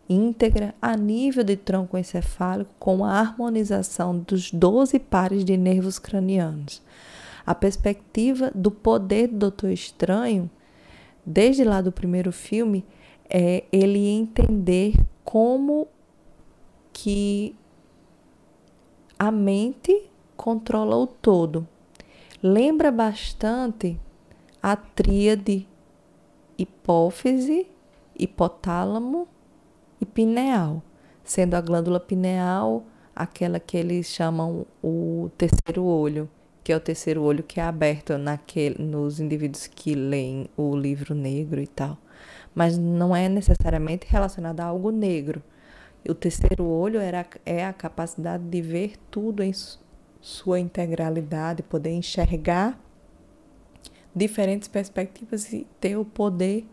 íntegra, 0.09 0.75
a 0.83 0.97
nível 0.97 1.45
de 1.45 1.57
tronco 1.57 1.97
encefálico, 1.97 2.75
com 2.79 3.05
a 3.05 3.13
harmonização 3.13 4.19
dos 4.19 4.51
12 4.51 4.99
pares 4.99 5.45
de 5.45 5.57
nervos 5.57 5.99
cranianos. 5.99 6.83
A 7.47 7.55
perspectiva 7.55 8.51
do 8.55 8.71
poder 8.71 9.29
do 9.29 9.39
Doutor 9.39 9.71
Estranho 9.71 10.51
desde 11.25 11.65
lá 11.65 11.81
do 11.81 11.93
primeiro 11.93 12.33
filme, 12.33 12.85
é 13.29 13.65
ele 13.71 14.09
entender 14.09 14.95
como 15.25 15.87
que 16.93 17.55
a 19.19 19.31
mente 19.31 20.11
controla 20.37 20.97
o 20.97 21.07
todo. 21.07 21.67
Lembra 22.43 22.91
bastante 22.91 24.01
a 24.63 24.75
tríade 24.75 25.69
hipófise, 26.59 27.67
hipotálamo 28.19 29.29
e 30.01 30.07
pineal, 30.07 30.83
sendo 31.23 31.55
a 31.55 31.61
glândula 31.61 32.01
pineal 32.01 32.85
aquela 33.15 33.61
que 33.61 33.77
eles 33.77 34.07
chamam 34.07 34.67
o 34.83 35.31
terceiro 35.37 35.85
olho 35.85 36.29
que 36.71 36.73
é 36.73 36.77
o 36.77 36.81
terceiro 36.81 37.23
olho 37.23 37.43
que 37.43 37.59
é 37.59 37.65
aberto 37.65 38.17
naquele, 38.17 38.81
nos 38.81 39.19
indivíduos 39.19 39.67
que 39.67 39.93
leem 39.93 40.49
o 40.57 40.77
livro 40.77 41.17
negro 41.17 41.61
e 41.61 41.67
tal. 41.67 41.99
Mas 42.55 42.79
não 42.79 43.15
é 43.17 43.29
necessariamente 43.29 44.07
relacionado 44.09 44.61
a 44.61 44.67
algo 44.67 44.93
negro. 44.93 45.43
O 46.09 46.15
terceiro 46.15 46.65
olho 46.65 47.01
era, 47.01 47.27
é 47.45 47.67
a 47.67 47.73
capacidade 47.73 48.45
de 48.45 48.63
ver 48.63 48.93
tudo 49.11 49.43
em 49.43 49.53
sua 50.21 50.61
integralidade, 50.61 51.65
poder 51.65 51.91
enxergar 51.91 52.79
diferentes 54.15 54.69
perspectivas 54.69 55.53
e 55.53 55.67
ter 55.81 55.97
o 55.97 56.05
poder 56.05 56.65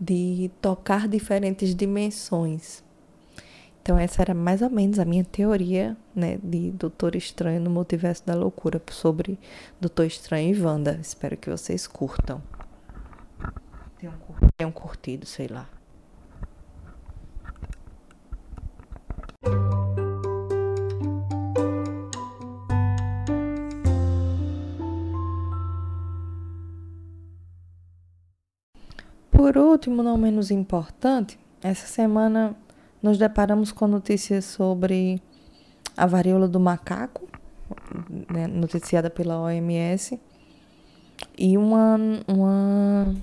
de 0.00 0.50
tocar 0.62 1.06
diferentes 1.06 1.74
dimensões. 1.74 2.83
Então, 3.84 3.98
essa 3.98 4.22
era 4.22 4.32
mais 4.32 4.62
ou 4.62 4.70
menos 4.70 4.98
a 4.98 5.04
minha 5.04 5.22
teoria 5.22 5.94
né, 6.16 6.38
de 6.42 6.70
Doutor 6.70 7.14
Estranho 7.14 7.60
no 7.60 7.68
Multiverso 7.68 8.24
da 8.24 8.34
Loucura 8.34 8.80
sobre 8.88 9.38
Doutor 9.78 10.06
Estranho 10.06 10.56
e 10.56 10.58
Wanda. 10.58 10.98
Espero 11.02 11.36
que 11.36 11.50
vocês 11.50 11.86
curtam. 11.86 12.40
Tenham, 13.98 14.14
tenham 14.56 14.72
curtido, 14.72 15.26
sei 15.26 15.48
lá. 15.48 15.68
Por 29.30 29.58
último, 29.58 30.02
não 30.02 30.16
menos 30.16 30.50
importante, 30.50 31.38
essa 31.62 31.86
semana 31.86 32.56
nos 33.04 33.18
deparamos 33.18 33.70
com 33.70 33.86
notícias 33.86 34.46
sobre 34.46 35.20
a 35.94 36.06
varíola 36.06 36.48
do 36.48 36.58
macaco, 36.58 37.28
né, 38.32 38.46
noticiada 38.46 39.10
pela 39.10 39.38
OMS, 39.42 40.18
e 41.36 41.58
uma, 41.58 41.98
uma, 42.26 43.14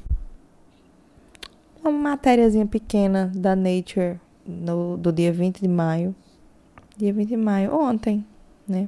uma 1.84 1.92
matériazinha 1.92 2.68
pequena 2.68 3.32
da 3.34 3.56
Nature 3.56 4.20
no, 4.46 4.98
do 4.98 5.12
dia 5.12 5.34
20 5.34 5.62
de 5.62 5.68
maio. 5.68 6.14
Dia 6.96 7.12
20 7.12 7.30
de 7.30 7.38
maio, 7.38 7.76
ontem, 7.76 8.24
né? 8.68 8.88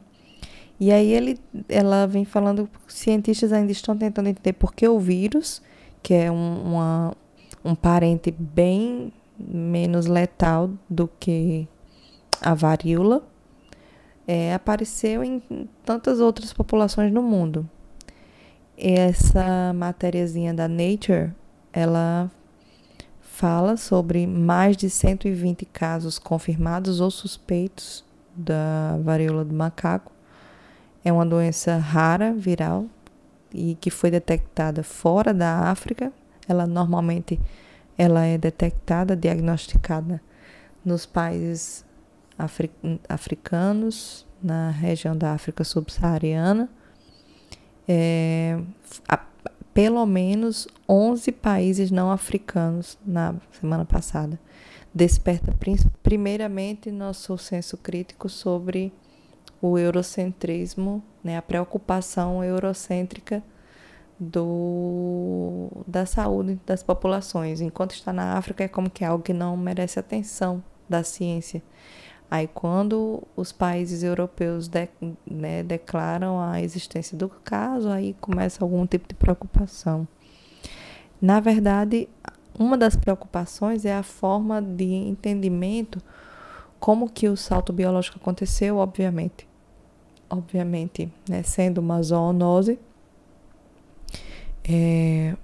E 0.79 0.91
aí 0.91 1.11
ele, 1.11 1.39
ela 1.67 2.05
vem 2.05 2.23
falando 2.23 2.69
que 2.85 2.93
cientistas 2.93 3.51
ainda 3.51 3.71
estão 3.71 3.97
tentando 3.97 4.29
entender 4.29 4.53
por 4.53 4.71
que 4.75 4.87
o 4.87 4.99
vírus, 4.99 5.59
que 6.03 6.13
é 6.13 6.31
um, 6.31 6.61
uma, 6.61 7.13
um 7.65 7.73
parente 7.73 8.29
bem 8.29 9.11
menos 9.37 10.05
letal 10.05 10.71
do 10.89 11.07
que 11.07 11.67
a 12.41 12.53
varíola, 12.53 13.23
é, 14.27 14.53
apareceu 14.53 15.23
em 15.23 15.41
tantas 15.85 16.19
outras 16.19 16.53
populações 16.53 17.11
no 17.11 17.21
mundo. 17.21 17.69
Essa 18.77 19.73
matériazinha 19.73 20.53
da 20.53 20.67
Nature, 20.67 21.31
ela 21.71 22.31
fala 23.21 23.77
sobre 23.77 24.25
mais 24.27 24.77
de 24.77 24.89
120 24.89 25.65
casos 25.65 26.17
confirmados 26.19 26.99
ou 26.99 27.11
suspeitos 27.11 28.03
da 28.35 28.97
varíola 29.03 29.43
do 29.43 29.53
macaco. 29.53 30.11
É 31.03 31.11
uma 31.11 31.25
doença 31.25 31.77
rara, 31.77 32.33
viral, 32.33 32.85
e 33.53 33.75
que 33.79 33.89
foi 33.89 34.09
detectada 34.09 34.83
fora 34.83 35.33
da 35.33 35.69
África. 35.69 36.11
Ela 36.47 36.65
normalmente 36.65 37.39
ela 37.97 38.25
é 38.25 38.37
detectada, 38.37 39.15
diagnosticada 39.15 40.21
nos 40.83 41.05
países 41.05 41.85
afri 42.37 42.69
africanos, 43.07 44.25
na 44.41 44.69
região 44.71 45.15
da 45.15 45.31
África 45.31 45.63
subsaariana. 45.63 46.69
É, 47.87 48.59
pelo 49.73 50.05
menos 50.05 50.67
11 50.87 51.31
países 51.31 51.89
não 51.89 52.11
africanos 52.11 52.97
na 53.05 53.35
semana 53.51 53.85
passada. 53.85 54.39
Desperta 54.93 55.53
primeiramente 56.03 56.91
nosso 56.91 57.37
senso 57.37 57.77
crítico 57.77 58.29
sobre 58.29 58.93
o 59.61 59.77
eurocentrismo, 59.77 61.01
né, 61.23 61.37
a 61.37 61.41
preocupação 61.41 62.43
eurocêntrica 62.43 63.41
do, 64.19 65.69
da 65.87 66.05
saúde 66.05 66.59
das 66.65 66.83
populações. 66.83 67.61
Enquanto 67.61 67.91
está 67.91 68.13
na 68.13 68.37
África, 68.37 68.63
é 68.63 68.67
como 68.67 68.89
que 68.89 69.03
é 69.03 69.07
algo 69.07 69.23
que 69.23 69.33
não 69.33 69.57
merece 69.57 69.99
atenção 69.99 70.63
da 70.87 71.03
ciência. 71.03 71.61
Aí, 72.29 72.47
quando 72.47 73.21
os 73.35 73.51
países 73.51 74.01
europeus 74.01 74.67
de, 74.67 74.89
né, 75.29 75.61
declaram 75.61 76.39
a 76.39 76.59
existência 76.61 77.15
do 77.15 77.29
caso, 77.29 77.89
aí 77.89 78.15
começa 78.19 78.63
algum 78.63 78.87
tipo 78.87 79.07
de 79.07 79.13
preocupação. 79.13 80.07
Na 81.21 81.39
verdade, 81.39 82.09
uma 82.57 82.77
das 82.77 82.95
preocupações 82.95 83.85
é 83.85 83.95
a 83.95 84.03
forma 84.03 84.61
de 84.61 84.85
entendimento 84.85 86.01
como 86.79 87.09
que 87.09 87.29
o 87.29 87.37
salto 87.37 87.71
biológico 87.71 88.17
aconteceu, 88.17 88.77
obviamente. 88.77 89.47
Obviamente, 90.29 91.13
né, 91.29 91.43
sendo 91.43 91.77
uma 91.77 92.01
zoonose, 92.01 92.79
é, 94.63 95.35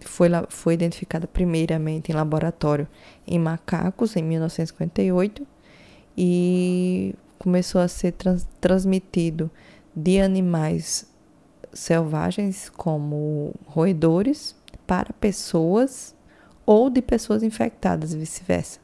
foi, 0.00 0.28
foi 0.48 0.74
identificada 0.74 1.26
primeiramente 1.26 2.10
em 2.10 2.14
laboratório 2.14 2.88
em 3.26 3.38
macacos 3.38 4.16
em 4.16 4.22
1958 4.22 5.46
e 6.16 7.14
começou 7.38 7.80
a 7.80 7.88
ser 7.88 8.12
trans, 8.12 8.46
transmitido 8.60 9.50
de 9.94 10.20
animais 10.20 11.06
selvagens 11.72 12.68
como 12.70 13.54
roedores 13.66 14.54
para 14.86 15.12
pessoas 15.14 16.14
ou 16.64 16.88
de 16.88 17.02
pessoas 17.02 17.42
infectadas, 17.42 18.14
vice-versa. 18.14 18.78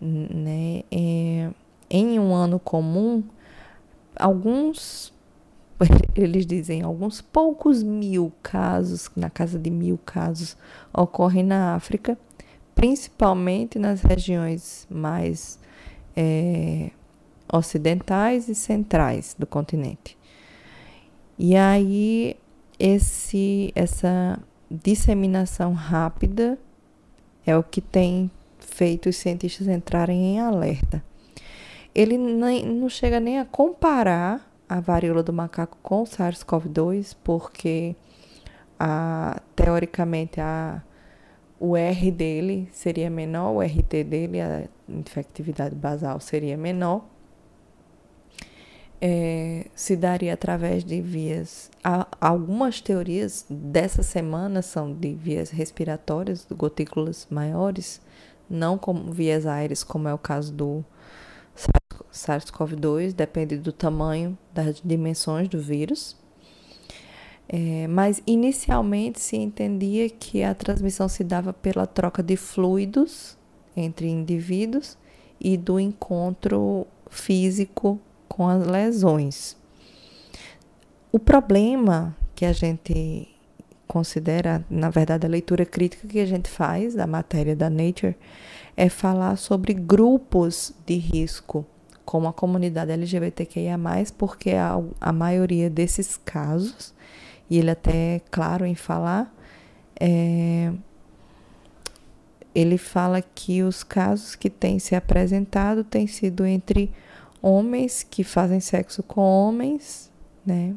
Né? 0.00 0.82
É, 0.90 1.50
em 1.90 2.18
um 2.18 2.34
ano 2.34 2.58
comum, 2.58 3.22
alguns 4.16 5.11
eles 6.14 6.46
dizem 6.46 6.82
alguns 6.82 7.20
poucos 7.20 7.82
mil 7.82 8.32
casos, 8.42 9.10
na 9.16 9.30
casa 9.30 9.58
de 9.58 9.70
mil 9.70 9.98
casos, 9.98 10.56
ocorrem 10.92 11.42
na 11.42 11.74
África, 11.74 12.18
principalmente 12.74 13.78
nas 13.78 14.02
regiões 14.02 14.86
mais 14.90 15.58
é, 16.16 16.90
ocidentais 17.52 18.48
e 18.48 18.54
centrais 18.54 19.36
do 19.38 19.46
continente. 19.46 20.16
E 21.38 21.56
aí 21.56 22.36
esse, 22.78 23.72
essa 23.74 24.38
disseminação 24.70 25.72
rápida 25.72 26.58
é 27.46 27.56
o 27.56 27.62
que 27.62 27.80
tem 27.80 28.30
feito 28.58 29.08
os 29.08 29.16
cientistas 29.16 29.68
entrarem 29.68 30.34
em 30.34 30.40
alerta. 30.40 31.02
Ele 31.94 32.16
nem, 32.16 32.64
não 32.64 32.88
chega 32.88 33.20
nem 33.20 33.38
a 33.38 33.44
comparar 33.44 34.51
a 34.72 34.80
varíola 34.80 35.22
do 35.22 35.34
macaco 35.34 35.76
com 35.82 36.00
o 36.00 36.04
SARS-CoV-2, 36.04 37.14
porque 37.22 37.94
a, 38.78 39.42
teoricamente 39.54 40.40
a, 40.40 40.82
o 41.60 41.76
R 41.76 42.10
dele 42.10 42.70
seria 42.72 43.10
menor, 43.10 43.52
o 43.52 43.60
RT 43.60 44.02
dele, 44.02 44.40
a 44.40 44.64
infectividade 44.88 45.74
basal 45.74 46.18
seria 46.20 46.56
menor. 46.56 47.04
É, 48.98 49.66
se 49.74 49.94
daria 49.94 50.32
através 50.32 50.84
de 50.84 51.02
vias. 51.02 51.70
Algumas 52.18 52.80
teorias 52.80 53.44
dessa 53.50 54.02
semana 54.02 54.62
são 54.62 54.90
de 54.94 55.12
vias 55.12 55.50
respiratórias, 55.50 56.46
gotículas 56.50 57.26
maiores, 57.28 58.00
não 58.48 58.78
como 58.78 59.12
vias 59.12 59.44
aéreas, 59.44 59.84
como 59.84 60.08
é 60.08 60.14
o 60.14 60.18
caso 60.18 60.50
do 60.50 60.84
SARS-CoV-2, 62.12 63.12
depende 63.12 63.56
do 63.56 63.72
tamanho, 63.72 64.36
das 64.52 64.80
dimensões 64.84 65.48
do 65.48 65.60
vírus. 65.60 66.16
É, 67.48 67.86
mas 67.86 68.22
inicialmente 68.26 69.20
se 69.20 69.36
entendia 69.36 70.08
que 70.08 70.42
a 70.42 70.54
transmissão 70.54 71.08
se 71.08 71.22
dava 71.22 71.52
pela 71.52 71.86
troca 71.86 72.22
de 72.22 72.36
fluidos 72.36 73.36
entre 73.76 74.08
indivíduos 74.08 74.96
e 75.40 75.56
do 75.56 75.78
encontro 75.78 76.86
físico 77.10 78.00
com 78.28 78.48
as 78.48 78.66
lesões. 78.66 79.56
O 81.10 81.18
problema 81.18 82.16
que 82.34 82.46
a 82.46 82.52
gente 82.52 83.28
considera, 83.86 84.64
na 84.70 84.88
verdade, 84.88 85.26
a 85.26 85.28
leitura 85.28 85.66
crítica 85.66 86.08
que 86.08 86.18
a 86.18 86.24
gente 86.24 86.48
faz 86.48 86.94
da 86.94 87.06
matéria 87.06 87.54
da 87.54 87.68
Nature 87.68 88.16
é 88.74 88.88
falar 88.88 89.36
sobre 89.36 89.74
grupos 89.74 90.72
de 90.86 90.94
risco, 90.94 91.66
como 92.12 92.28
a 92.28 92.32
comunidade 92.34 92.92
LGBTQIA, 92.92 93.80
porque 94.18 94.50
a, 94.50 94.78
a 95.00 95.12
maioria 95.14 95.70
desses 95.70 96.18
casos, 96.18 96.92
e 97.48 97.56
ele 97.56 97.70
até 97.70 98.16
é 98.16 98.20
claro 98.30 98.66
em 98.66 98.74
falar, 98.74 99.34
é, 99.98 100.70
ele 102.54 102.76
fala 102.76 103.22
que 103.22 103.62
os 103.62 103.82
casos 103.82 104.34
que 104.34 104.50
têm 104.50 104.78
se 104.78 104.94
apresentado 104.94 105.82
têm 105.82 106.06
sido 106.06 106.44
entre 106.44 106.92
homens 107.40 108.02
que 108.02 108.22
fazem 108.22 108.60
sexo 108.60 109.02
com 109.02 109.22
homens, 109.22 110.12
né? 110.44 110.74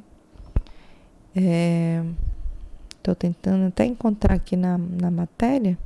Estou 2.96 3.12
é, 3.12 3.16
tentando 3.16 3.66
até 3.66 3.84
encontrar 3.84 4.36
aqui 4.36 4.56
na, 4.56 4.78
na 4.78 5.12
matéria. 5.12 5.78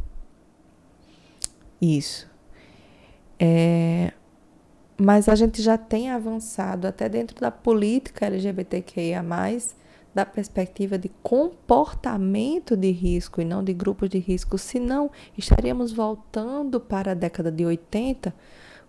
Isso. 1.82 2.30
É, 3.39 4.14
mas 5.00 5.30
a 5.30 5.36
gente 5.36 5.62
já 5.62 5.78
tem 5.78 6.10
avançado 6.10 6.86
até 6.86 7.08
dentro 7.08 7.39
da 7.39 7.50
política 7.50 8.26
LGBTQIA, 8.26 9.24
da 10.14 10.26
perspectiva 10.26 10.97
de 10.97 11.10
comportamento 11.24 12.76
de 12.76 12.91
risco 12.91 13.39
e 13.39 13.45
não 13.45 13.64
de 13.64 13.74
grupos 13.74 14.10
de 14.10 14.18
risco, 14.18 14.58
senão 14.58 15.10
estaríamos 15.38 15.93
voltando 15.93 16.80
para 16.80 17.12
a 17.12 17.16
década 17.16 17.50
de 17.52 17.66
80, 17.66 18.34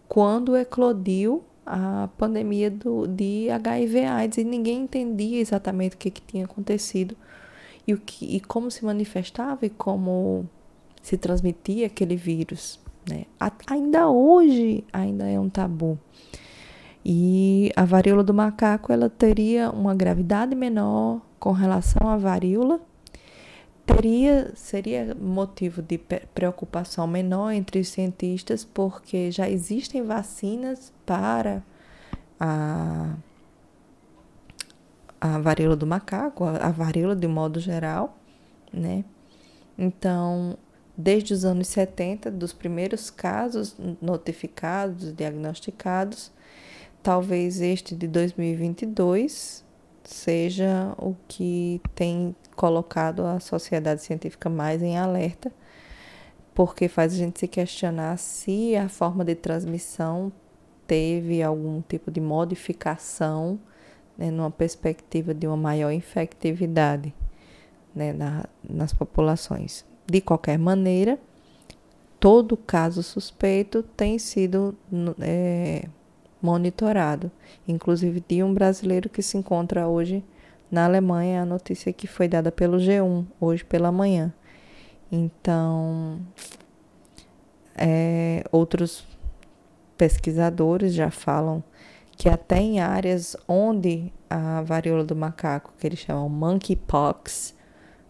quando 0.08 0.56
eclodiu 0.56 1.44
a 1.64 2.08
pandemia 2.18 2.70
do, 2.70 3.06
de 3.06 3.48
HIV/AIDS 3.50 4.38
e 4.38 4.44
ninguém 4.44 4.82
entendia 4.82 5.40
exatamente 5.40 5.94
o 5.94 5.98
que, 5.98 6.10
que 6.10 6.22
tinha 6.22 6.44
acontecido 6.44 7.16
e, 7.86 7.94
o 7.94 7.98
que, 7.98 8.36
e 8.36 8.40
como 8.40 8.70
se 8.70 8.84
manifestava 8.84 9.66
e 9.66 9.70
como 9.70 10.48
se 11.00 11.16
transmitia 11.16 11.86
aquele 11.86 12.16
vírus. 12.16 12.80
Né? 13.08 13.24
ainda 13.66 14.08
hoje 14.08 14.84
ainda 14.92 15.28
é 15.28 15.38
um 15.38 15.48
tabu. 15.48 15.98
E 17.04 17.72
a 17.74 17.84
varíola 17.84 18.22
do 18.22 18.34
macaco 18.34 18.92
ela 18.92 19.08
teria 19.08 19.70
uma 19.70 19.94
gravidade 19.94 20.54
menor 20.54 21.20
com 21.38 21.52
relação 21.52 22.08
à 22.08 22.18
varíola, 22.18 22.80
teria 23.86 24.52
seria 24.54 25.16
motivo 25.18 25.80
de 25.80 25.98
preocupação 25.98 27.06
menor 27.06 27.52
entre 27.52 27.80
os 27.80 27.88
cientistas 27.88 28.64
porque 28.64 29.30
já 29.30 29.48
existem 29.48 30.02
vacinas 30.02 30.92
para 31.06 31.64
a 32.38 33.14
a 35.20 35.38
varíola 35.38 35.76
do 35.76 35.86
macaco, 35.86 36.44
a, 36.44 36.56
a 36.56 36.70
varíola 36.70 37.14
de 37.14 37.28
modo 37.28 37.60
geral, 37.60 38.16
né? 38.72 39.04
Então, 39.76 40.56
desde 41.00 41.32
os 41.32 41.44
anos 41.44 41.68
70, 41.68 42.30
dos 42.30 42.52
primeiros 42.52 43.10
casos 43.10 43.76
notificados, 44.00 45.12
diagnosticados, 45.12 46.30
talvez 47.02 47.60
este 47.60 47.94
de 47.94 48.06
2022 48.06 49.64
seja 50.04 50.94
o 50.98 51.14
que 51.28 51.80
tem 51.94 52.34
colocado 52.54 53.24
a 53.24 53.40
sociedade 53.40 54.02
científica 54.02 54.50
mais 54.50 54.82
em 54.82 54.98
alerta, 54.98 55.52
porque 56.54 56.88
faz 56.88 57.14
a 57.14 57.16
gente 57.16 57.38
se 57.38 57.48
questionar 57.48 58.18
se 58.18 58.76
a 58.76 58.88
forma 58.88 59.24
de 59.24 59.34
transmissão 59.34 60.32
teve 60.86 61.42
algum 61.42 61.80
tipo 61.80 62.10
de 62.10 62.20
modificação 62.20 63.58
né, 64.18 64.30
numa 64.30 64.50
perspectiva 64.50 65.32
de 65.32 65.46
uma 65.46 65.56
maior 65.56 65.92
infectividade 65.92 67.14
né, 67.94 68.12
na, 68.12 68.44
nas 68.68 68.92
populações. 68.92 69.86
De 70.10 70.20
qualquer 70.20 70.58
maneira, 70.58 71.20
todo 72.18 72.56
caso 72.56 73.00
suspeito 73.00 73.80
tem 73.96 74.18
sido 74.18 74.76
é, 75.20 75.84
monitorado, 76.42 77.30
inclusive 77.68 78.20
de 78.26 78.42
um 78.42 78.52
brasileiro 78.52 79.08
que 79.08 79.22
se 79.22 79.38
encontra 79.38 79.86
hoje 79.86 80.24
na 80.68 80.84
Alemanha, 80.84 81.42
a 81.42 81.46
notícia 81.46 81.92
que 81.92 82.08
foi 82.08 82.26
dada 82.26 82.50
pelo 82.50 82.78
G1 82.78 83.24
hoje 83.40 83.62
pela 83.62 83.92
manhã. 83.92 84.34
Então, 85.12 86.18
é, 87.76 88.42
outros 88.50 89.06
pesquisadores 89.96 90.92
já 90.92 91.12
falam 91.12 91.62
que 92.16 92.28
até 92.28 92.58
em 92.58 92.80
áreas 92.80 93.36
onde 93.46 94.12
a 94.28 94.60
varíola 94.62 95.04
do 95.04 95.14
macaco, 95.14 95.72
que 95.78 95.86
eles 95.86 96.00
chamam 96.00 96.28
monkeypox, 96.28 97.54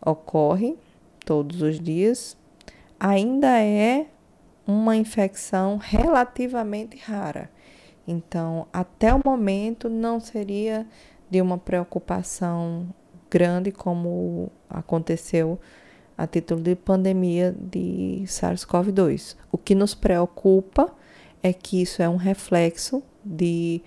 ocorre 0.01 0.79
todos 1.25 1.63
os 1.63 1.79
dias, 1.79 2.37
ainda 2.99 3.59
é 3.61 4.07
uma 4.67 4.97
infecção 4.97 5.77
relativamente 5.77 6.97
rara. 6.97 7.51
Então, 8.07 8.67
até 8.73 9.15
o 9.15 9.21
momento, 9.25 9.89
não 9.89 10.21
seria 10.21 10.87
de 11.31 11.41
uma 11.41 11.59
preocupação 11.59 12.89
grande 13.31 13.71
como 13.71 14.51
aconteceu 14.69 15.59
a 16.19 16.27
título 16.27 16.61
de 16.61 16.75
pandemia 16.75 17.55
de 17.59 18.23
SARS-CoV-2. 18.27 19.37
O 19.51 19.57
que 19.57 19.75
nos 19.75 19.95
preocupa 19.95 20.93
é 21.43 21.53
que 21.53 21.81
isso 21.81 22.03
é 22.03 22.09
um 22.09 22.17
reflexo 22.17 23.03
de 23.25 23.81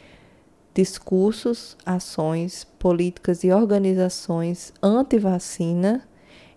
discursos, 0.74 1.78
ações, 1.86 2.64
políticas 2.80 3.44
e 3.44 3.52
organizações 3.52 4.74
anti-vacina 4.82 6.08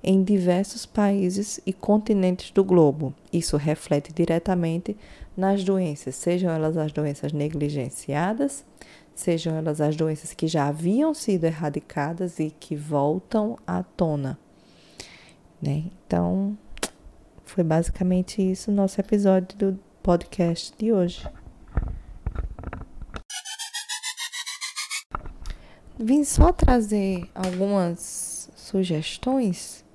em 0.07 0.23
diversos 0.23 0.87
países 0.87 1.61
e 1.67 1.73
continentes 1.73 2.53
do 2.53 2.63
globo. 2.63 3.13
Isso 3.33 3.57
reflete 3.57 4.13
diretamente 4.13 4.97
nas 5.37 5.65
doenças, 5.65 6.15
sejam 6.15 6.53
elas 6.53 6.77
as 6.77 6.93
doenças 6.93 7.33
negligenciadas, 7.33 8.65
sejam 9.17 9.57
elas 9.57 9.81
as 9.81 9.97
doenças 9.97 10.33
que 10.33 10.47
já 10.47 10.69
haviam 10.69 11.13
sido 11.13 11.45
erradicadas 11.45 12.39
e 12.39 12.51
que 12.51 12.77
voltam 12.77 13.59
à 13.67 13.83
tona. 13.83 14.39
Né? 15.61 15.85
Então, 16.07 16.57
foi 17.45 17.65
basicamente 17.65 18.41
isso 18.41 18.71
nosso 18.71 19.01
episódio 19.01 19.59
do 19.59 19.79
podcast 20.05 20.73
de 20.79 20.93
hoje. 20.93 21.29
Vim 25.99 26.23
só 26.25 26.53
trazer 26.53 27.29
algumas 27.35 28.51
sugestões, 28.55 29.86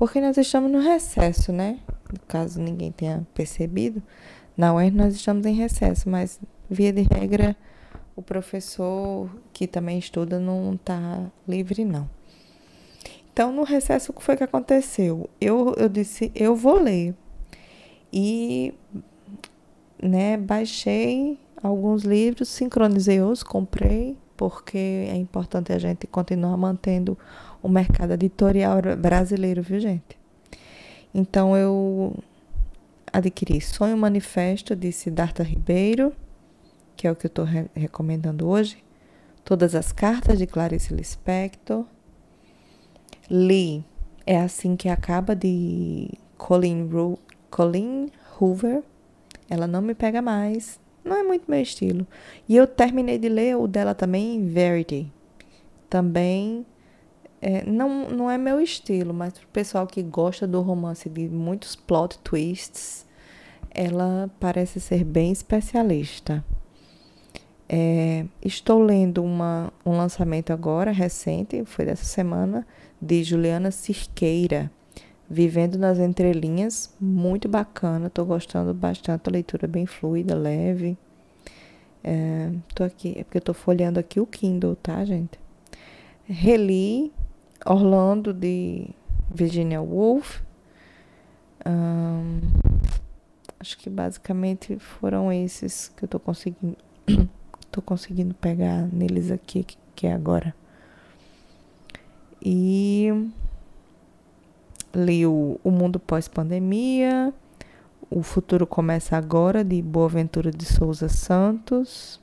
porque 0.00 0.18
nós 0.18 0.38
estamos 0.38 0.72
no 0.72 0.80
recesso, 0.80 1.52
né? 1.52 1.78
Caso 2.26 2.58
ninguém 2.58 2.90
tenha 2.90 3.26
percebido, 3.34 4.02
na 4.56 4.72
UER 4.72 4.90
nós 4.90 5.14
estamos 5.14 5.44
em 5.44 5.52
recesso, 5.52 6.08
mas 6.08 6.40
via 6.70 6.90
de 6.90 7.02
regra 7.02 7.54
o 8.16 8.22
professor 8.22 9.28
que 9.52 9.66
também 9.66 9.98
estuda 9.98 10.40
não 10.40 10.72
está 10.72 11.30
livre, 11.46 11.84
não. 11.84 12.08
Então, 13.30 13.52
no 13.52 13.62
recesso, 13.62 14.10
o 14.10 14.14
que 14.14 14.22
foi 14.22 14.38
que 14.38 14.42
aconteceu? 14.42 15.28
Eu, 15.38 15.74
eu 15.76 15.86
disse, 15.86 16.32
eu 16.34 16.56
vou 16.56 16.80
ler. 16.80 17.14
E, 18.10 18.72
né, 20.02 20.38
baixei 20.38 21.38
alguns 21.62 22.04
livros, 22.04 22.48
sincronizei-os, 22.48 23.42
comprei, 23.42 24.16
porque 24.34 24.78
é 25.10 25.16
importante 25.16 25.74
a 25.74 25.78
gente 25.78 26.06
continuar 26.06 26.56
mantendo 26.56 27.18
o 27.62 27.68
mercado 27.68 28.12
editorial 28.12 28.80
brasileiro, 28.98 29.62
viu, 29.62 29.80
gente? 29.80 30.18
Então, 31.14 31.56
eu 31.56 32.16
adquiri 33.12 33.60
Sonho 33.60 33.96
Manifesto 33.96 34.76
de 34.76 34.92
Siddhartha 34.92 35.42
Ribeiro, 35.42 36.12
que 36.96 37.06
é 37.06 37.10
o 37.10 37.16
que 37.16 37.26
eu 37.26 37.28
estou 37.28 37.44
re 37.44 37.66
recomendando 37.74 38.48
hoje. 38.48 38.82
Todas 39.44 39.74
as 39.74 39.90
cartas 39.90 40.38
de 40.38 40.46
Clarice 40.46 40.94
Lispector. 40.94 41.84
Li 43.28 43.84
é 44.26 44.38
assim 44.38 44.76
que 44.76 44.88
acaba 44.88 45.34
de 45.34 46.10
Colleen, 46.36 46.86
Ru 46.86 47.18
Colleen 47.50 48.10
Hoover. 48.38 48.82
Ela 49.48 49.66
não 49.66 49.82
me 49.82 49.94
pega 49.94 50.22
mais. 50.22 50.78
Não 51.04 51.16
é 51.16 51.22
muito 51.22 51.50
meu 51.50 51.60
estilo. 51.60 52.06
E 52.48 52.54
eu 52.54 52.66
terminei 52.66 53.18
de 53.18 53.28
ler 53.28 53.56
o 53.56 53.66
dela 53.66 53.94
também, 53.94 54.46
Verity. 54.46 55.10
Também 55.88 56.64
é, 57.42 57.64
não, 57.64 58.10
não 58.10 58.30
é 58.30 58.36
meu 58.36 58.60
estilo, 58.60 59.14
mas 59.14 59.32
para 59.32 59.44
o 59.44 59.48
pessoal 59.48 59.86
que 59.86 60.02
gosta 60.02 60.46
do 60.46 60.60
romance 60.60 61.08
de 61.08 61.28
muitos 61.28 61.74
plot 61.74 62.18
twists, 62.18 63.06
ela 63.70 64.30
parece 64.38 64.78
ser 64.78 65.04
bem 65.04 65.32
especialista. 65.32 66.44
É, 67.68 68.26
estou 68.44 68.82
lendo 68.82 69.22
uma, 69.22 69.72
um 69.86 69.96
lançamento 69.96 70.52
agora, 70.52 70.90
recente, 70.90 71.64
foi 71.64 71.86
dessa 71.86 72.04
semana, 72.04 72.66
de 73.00 73.22
Juliana 73.22 73.70
Cirqueira, 73.70 74.70
Vivendo 75.32 75.78
nas 75.78 76.00
Entrelinhas, 76.00 76.92
muito 77.00 77.48
bacana, 77.48 78.08
estou 78.08 78.26
gostando 78.26 78.74
bastante, 78.74 79.28
a 79.28 79.30
leitura 79.30 79.68
bem 79.68 79.86
fluida, 79.86 80.34
leve. 80.34 80.98
É, 82.02 82.50
tô 82.74 82.82
aqui, 82.82 83.14
é 83.16 83.22
porque 83.22 83.38
eu 83.38 83.42
tô 83.42 83.54
folheando 83.54 84.00
aqui 84.00 84.18
o 84.18 84.26
Kindle, 84.26 84.74
tá, 84.74 85.04
gente? 85.04 85.38
Reli 86.26 87.12
Orlando 87.64 88.32
de 88.32 88.88
Virginia 89.32 89.80
Woolf. 89.80 90.40
Acho 93.60 93.76
que 93.76 93.90
basicamente 93.90 94.78
foram 94.78 95.30
esses 95.30 95.88
que 95.88 96.04
eu 96.04 96.08
tô 96.08 96.18
conseguindo 96.18 96.76
tô 97.70 97.82
conseguindo 97.82 98.34
pegar 98.34 98.88
neles 98.90 99.30
aqui 99.30 99.66
que 99.94 100.06
é 100.06 100.14
agora. 100.14 100.54
E 102.42 103.10
li 104.94 105.26
o, 105.26 105.60
o 105.62 105.70
Mundo 105.70 106.00
Pós-Pandemia, 106.00 107.34
O 108.10 108.22
Futuro 108.22 108.66
Começa 108.66 109.14
Agora, 109.14 109.62
de 109.62 109.82
Boaventura 109.82 110.50
de 110.50 110.64
Souza 110.64 111.10
Santos. 111.10 112.18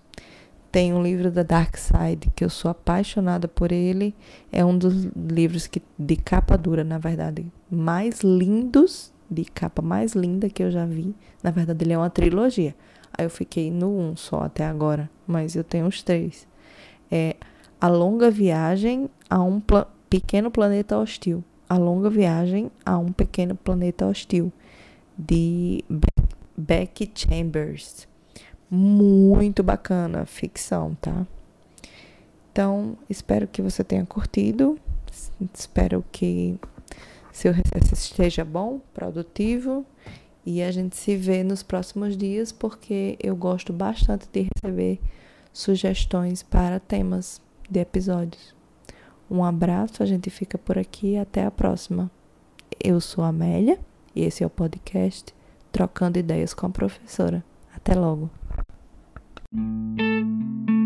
Tem 0.71 0.93
um 0.93 1.01
livro 1.01 1.31
da 1.31 1.43
Dark 1.43 1.77
Side 1.77 2.29
que 2.35 2.43
eu 2.43 2.49
sou 2.49 2.69
apaixonada 2.69 3.47
por 3.47 3.71
ele. 3.71 4.13
É 4.51 4.63
um 4.65 4.77
dos 4.77 5.05
livros 5.15 5.65
que, 5.65 5.81
de 5.97 6.15
capa 6.15 6.57
dura, 6.57 6.83
na 6.83 6.97
verdade, 6.97 7.45
mais 7.71 8.21
lindos, 8.21 9.11
de 9.29 9.45
capa 9.45 9.81
mais 9.81 10.13
linda 10.13 10.49
que 10.49 10.61
eu 10.61 10.69
já 10.69 10.85
vi. 10.85 11.15
Na 11.41 11.51
verdade, 11.51 11.83
ele 11.83 11.93
é 11.93 11.97
uma 11.97 12.09
trilogia. 12.09 12.75
Aí 13.17 13.25
eu 13.25 13.29
fiquei 13.29 13.71
no 13.71 13.89
um 13.89 14.15
só 14.15 14.41
até 14.41 14.65
agora, 14.65 15.09
mas 15.25 15.55
eu 15.55 15.63
tenho 15.63 15.87
os 15.87 16.03
três. 16.03 16.47
É 17.09 17.35
A 17.79 17.87
Longa 17.87 18.29
Viagem 18.29 19.09
a 19.29 19.41
um 19.41 19.59
pla 19.59 19.87
Pequeno 20.09 20.51
Planeta 20.51 20.97
Hostil. 20.97 21.43
A 21.69 21.77
Longa 21.77 22.09
Viagem 22.09 22.71
a 22.85 22.97
um 22.97 23.11
Pequeno 23.11 23.55
Planeta 23.55 24.05
Hostil, 24.05 24.53
de 25.17 25.83
Be 25.89 26.07
Becky 26.57 27.11
Chambers. 27.13 28.07
Muito 28.69 29.63
bacana, 29.63 30.25
ficção, 30.25 30.95
tá? 30.95 31.25
Então, 32.51 32.97
espero 33.09 33.47
que 33.47 33.61
você 33.61 33.83
tenha 33.83 34.05
curtido. 34.05 34.77
Espero 35.53 36.03
que 36.11 36.59
seu 37.31 37.53
recesso 37.53 37.93
esteja 37.93 38.43
bom, 38.43 38.81
produtivo. 38.93 39.85
E 40.45 40.61
a 40.61 40.71
gente 40.71 40.95
se 40.95 41.15
vê 41.15 41.43
nos 41.43 41.61
próximos 41.61 42.17
dias, 42.17 42.51
porque 42.51 43.17
eu 43.21 43.35
gosto 43.35 43.71
bastante 43.71 44.27
de 44.31 44.47
receber 44.55 44.99
sugestões 45.53 46.41
para 46.41 46.79
temas 46.79 47.41
de 47.69 47.79
episódios. 47.79 48.55
Um 49.29 49.43
abraço, 49.43 50.01
a 50.01 50.05
gente 50.05 50.29
fica 50.29 50.57
por 50.57 50.77
aqui 50.77 51.13
e 51.13 51.17
até 51.17 51.45
a 51.45 51.51
próxima. 51.51 52.09
Eu 52.81 53.01
sou 53.01 53.23
a 53.23 53.27
Amélia 53.27 53.79
e 54.15 54.23
esse 54.23 54.43
é 54.43 54.47
o 54.47 54.49
podcast 54.49 55.33
Trocando 55.71 56.17
Ideias 56.17 56.53
com 56.53 56.65
a 56.65 56.69
Professora. 56.69 57.43
Até 57.75 57.93
logo! 57.93 58.36
Thank 59.57 60.01
you. 60.69 60.76